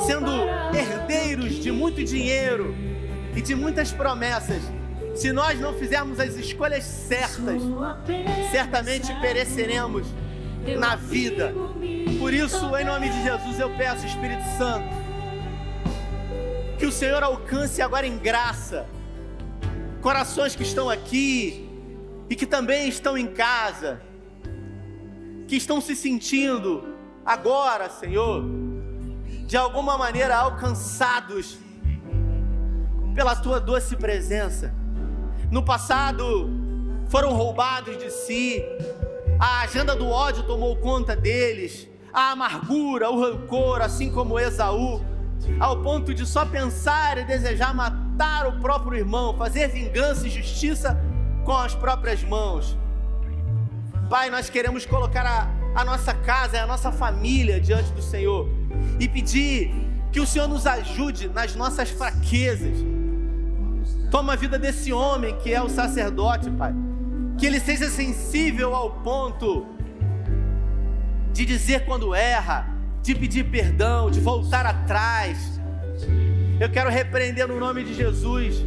sendo 0.06 0.32
herdeiros 0.76 1.56
de 1.56 1.72
muito 1.72 2.04
dinheiro 2.04 2.76
e 3.36 3.42
de 3.42 3.56
muitas 3.56 3.92
promessas, 3.92 4.62
se 5.16 5.32
nós 5.32 5.60
não 5.60 5.74
fizermos 5.74 6.20
as 6.20 6.36
escolhas 6.36 6.84
certas, 6.84 7.62
certamente 8.52 9.14
pereceremos 9.22 10.08
na 10.78 10.96
vida. 10.96 11.54
Por 12.20 12.34
isso, 12.34 12.76
em 12.76 12.86
nome 12.86 13.10
de 13.10 13.22
Jesus, 13.24 13.60
eu 13.60 13.70
peço, 13.72 14.06
Espírito 14.06 14.44
Santo, 14.58 14.88
que 16.80 16.86
o 16.86 16.92
Senhor 16.92 17.22
alcance 17.22 17.82
agora 17.82 18.08
em 18.08 18.18
graça 18.18 18.88
corações 20.04 20.54
que 20.54 20.64
estão 20.64 20.90
aqui 20.90 21.66
e 22.30 22.36
que 22.36 22.46
também 22.46 22.90
estão 22.90 23.18
em 23.18 23.28
casa, 23.28 24.02
que 25.48 25.56
estão 25.56 25.80
se 25.80 25.96
sentindo 25.96 26.84
agora, 27.26 27.90
Senhor, 27.90 28.44
de 29.48 29.56
alguma 29.56 29.98
maneira 29.98 30.36
alcançados 30.36 31.58
pela 33.16 33.34
tua 33.34 33.62
doce 33.62 33.96
presença. 33.96 34.76
No 35.50 35.64
passado 35.64 36.50
foram 37.08 37.32
roubados 37.32 37.98
de 37.98 38.12
si, 38.12 38.62
a 39.40 39.62
agenda 39.62 39.96
do 39.96 40.08
ódio 40.10 40.44
tomou 40.44 40.76
conta 40.76 41.16
deles, 41.16 41.88
a 42.12 42.32
amargura, 42.32 43.10
o 43.10 43.22
rancor, 43.22 43.82
assim 43.82 44.12
como 44.12 44.38
Esaú, 44.38 45.02
ao 45.62 45.82
ponto 45.82 46.14
de 46.14 46.26
só 46.26 46.46
pensar 46.46 47.18
e 47.20 47.24
desejar 47.24 47.74
matar 47.74 48.03
o 48.48 48.60
próprio 48.60 48.98
irmão, 48.98 49.36
fazer 49.36 49.68
vingança 49.68 50.28
e 50.28 50.30
justiça 50.30 51.00
com 51.44 51.56
as 51.56 51.76
próprias 51.76 52.24
mãos. 52.24 52.78
Pai, 54.10 54.30
nós 54.30 54.50
queremos 54.50 54.86
colocar 54.86 55.26
a, 55.26 55.80
a 55.80 55.84
nossa 55.84 56.14
casa, 56.14 56.62
a 56.62 56.68
nossa 56.68 56.92
família 56.92 57.60
diante 57.60 57.92
do 57.92 58.02
Senhor 58.02 58.48
e 59.00 59.08
pedir 59.08 59.74
que 60.12 60.20
o 60.20 60.28
Senhor 60.28 60.48
nos 60.48 60.68
ajude 60.68 61.28
nas 61.30 61.56
nossas 61.56 61.90
fraquezas 61.90 62.94
Toma 64.14 64.34
a 64.34 64.36
vida 64.36 64.60
desse 64.60 64.94
homem 64.94 65.36
que 65.40 65.52
é 65.52 65.60
o 65.60 65.68
sacerdote, 65.68 66.48
Pai. 66.52 66.72
Que 67.36 67.48
ele 67.48 67.60
seja 67.60 67.90
sensível 67.90 68.76
ao 68.76 68.92
ponto 69.02 69.66
de 71.32 71.44
dizer 71.44 71.84
quando 71.84 72.14
erra, 72.14 72.70
de 73.02 73.16
pedir 73.16 73.50
perdão, 73.50 74.12
de 74.12 74.20
voltar 74.20 74.68
atrás. 74.68 75.60
Eu 76.60 76.70
quero 76.70 76.90
repreender 76.90 77.48
no 77.48 77.60
nome 77.60 77.84
de 77.84 77.94
Jesus 77.96 78.64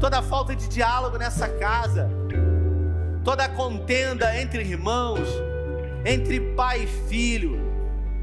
toda 0.00 0.22
falta 0.22 0.56
de 0.56 0.68
diálogo 0.68 1.18
nessa 1.18 1.48
casa, 1.48 2.10
toda 3.22 3.48
contenda 3.48 4.38
entre 4.40 4.62
irmãos, 4.62 5.28
entre 6.04 6.40
pai 6.54 6.84
e 6.84 6.86
filho. 7.08 7.60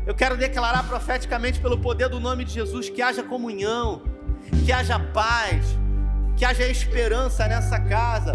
Eu 0.05 0.15
quero 0.15 0.36
declarar 0.36 0.88
profeticamente 0.88 1.59
pelo 1.59 1.77
poder 1.77 2.09
do 2.09 2.19
nome 2.19 2.43
de 2.43 2.53
Jesus 2.53 2.89
que 2.89 3.01
haja 3.01 3.21
comunhão, 3.21 4.01
que 4.65 4.71
haja 4.71 4.99
paz, 4.99 5.63
que 6.36 6.43
haja 6.43 6.67
esperança 6.67 7.47
nessa 7.47 7.79
casa 7.79 8.34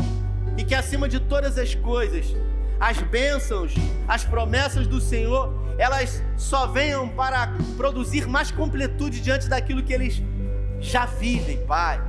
e 0.57 0.65
que 0.65 0.77
acima 0.77 1.09
de 1.09 1.19
todas 1.19 1.59
as 1.59 1.75
coisas, 1.75 2.35
as 2.79 2.99
bênçãos, 2.99 3.75
as 4.07 4.25
promessas 4.25 4.87
do 4.87 5.01
Senhor, 5.01 5.53
elas 5.77 6.23
só 6.37 6.69
venham 6.69 7.09
para 7.09 7.53
produzir 7.77 8.27
mais 8.29 8.51
completude 8.51 9.21
diante 9.21 9.49
daquilo 9.49 9.83
que 9.83 9.93
eles 9.93 10.23
já 10.81 11.07
vivem, 11.07 11.65
Pai. 11.67 12.01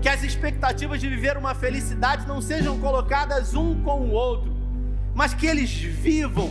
Que 0.00 0.08
as 0.08 0.22
expectativas 0.22 1.00
de 1.00 1.08
viver 1.08 1.36
uma 1.36 1.54
felicidade 1.54 2.26
não 2.26 2.40
sejam 2.40 2.78
colocadas 2.80 3.54
um 3.54 3.82
com 3.82 4.00
o 4.00 4.10
outro, 4.10 4.54
mas 5.14 5.34
que 5.34 5.46
eles 5.46 5.70
vivam 5.70 6.50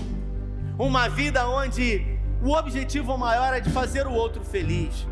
uma 0.77 1.09
vida 1.09 1.47
onde 1.47 2.05
o 2.43 2.51
objetivo 2.51 3.17
maior 3.17 3.53
é 3.53 3.59
de 3.59 3.69
fazer 3.69 4.07
o 4.07 4.11
outro 4.11 4.43
feliz. 4.43 5.07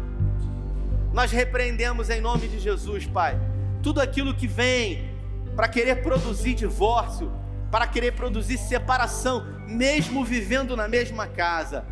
Nós 1.14 1.32
repreendemos 1.32 2.10
em 2.10 2.22
nome 2.22 2.48
de 2.48 2.60
Jesus, 2.60 3.06
Pai, 3.08 3.40
tudo 3.82 4.00
aquilo 4.00 4.34
que 4.34 4.48
vem 4.48 5.10
para 5.56 5.68
querer 5.68 6.04
produzir 6.04 6.54
divórcio, 6.54 7.32
para 7.72 7.88
querer 7.88 8.14
produzir 8.14 8.58
separação, 8.58 9.46
mesmo 9.68 10.24
vivendo 10.24 10.78
na 10.78 10.88
mesma 10.88 11.28
casa. 11.28 11.84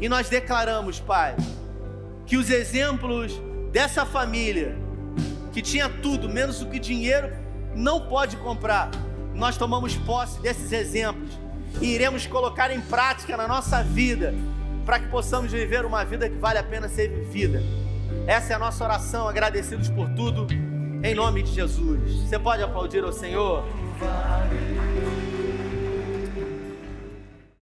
E 0.00 0.08
nós 0.08 0.28
declaramos, 0.28 1.00
Pai, 1.00 1.36
que 2.24 2.36
os 2.36 2.50
exemplos 2.50 3.40
dessa 3.72 4.04
família, 4.04 4.76
que 5.52 5.62
tinha 5.62 5.88
tudo 5.88 6.28
menos 6.28 6.62
o 6.62 6.66
que 6.66 6.78
dinheiro 6.78 7.30
não 7.74 8.00
pode 8.00 8.36
comprar, 8.36 8.90
nós 9.34 9.56
tomamos 9.56 9.94
posse 9.94 10.40
desses 10.40 10.72
exemplos 10.72 11.30
e 11.80 11.86
iremos 11.86 12.26
colocar 12.26 12.70
em 12.70 12.80
prática 12.80 13.36
na 13.36 13.46
nossa 13.46 13.82
vida, 13.82 14.34
para 14.84 14.98
que 14.98 15.06
possamos 15.08 15.52
viver 15.52 15.84
uma 15.84 16.04
vida 16.04 16.28
que 16.28 16.36
vale 16.36 16.58
a 16.58 16.62
pena 16.62 16.88
ser 16.88 17.08
vivida. 17.08 17.62
Essa 18.26 18.54
é 18.54 18.56
a 18.56 18.58
nossa 18.58 18.82
oração, 18.82 19.28
agradecidos 19.28 19.88
por 19.88 20.08
tudo, 20.10 20.46
em 21.02 21.14
nome 21.14 21.42
de 21.42 21.52
Jesus. 21.52 22.12
Você 22.22 22.38
pode 22.38 22.62
aplaudir 22.62 23.04
ao 23.04 23.12
Senhor? 23.12 23.64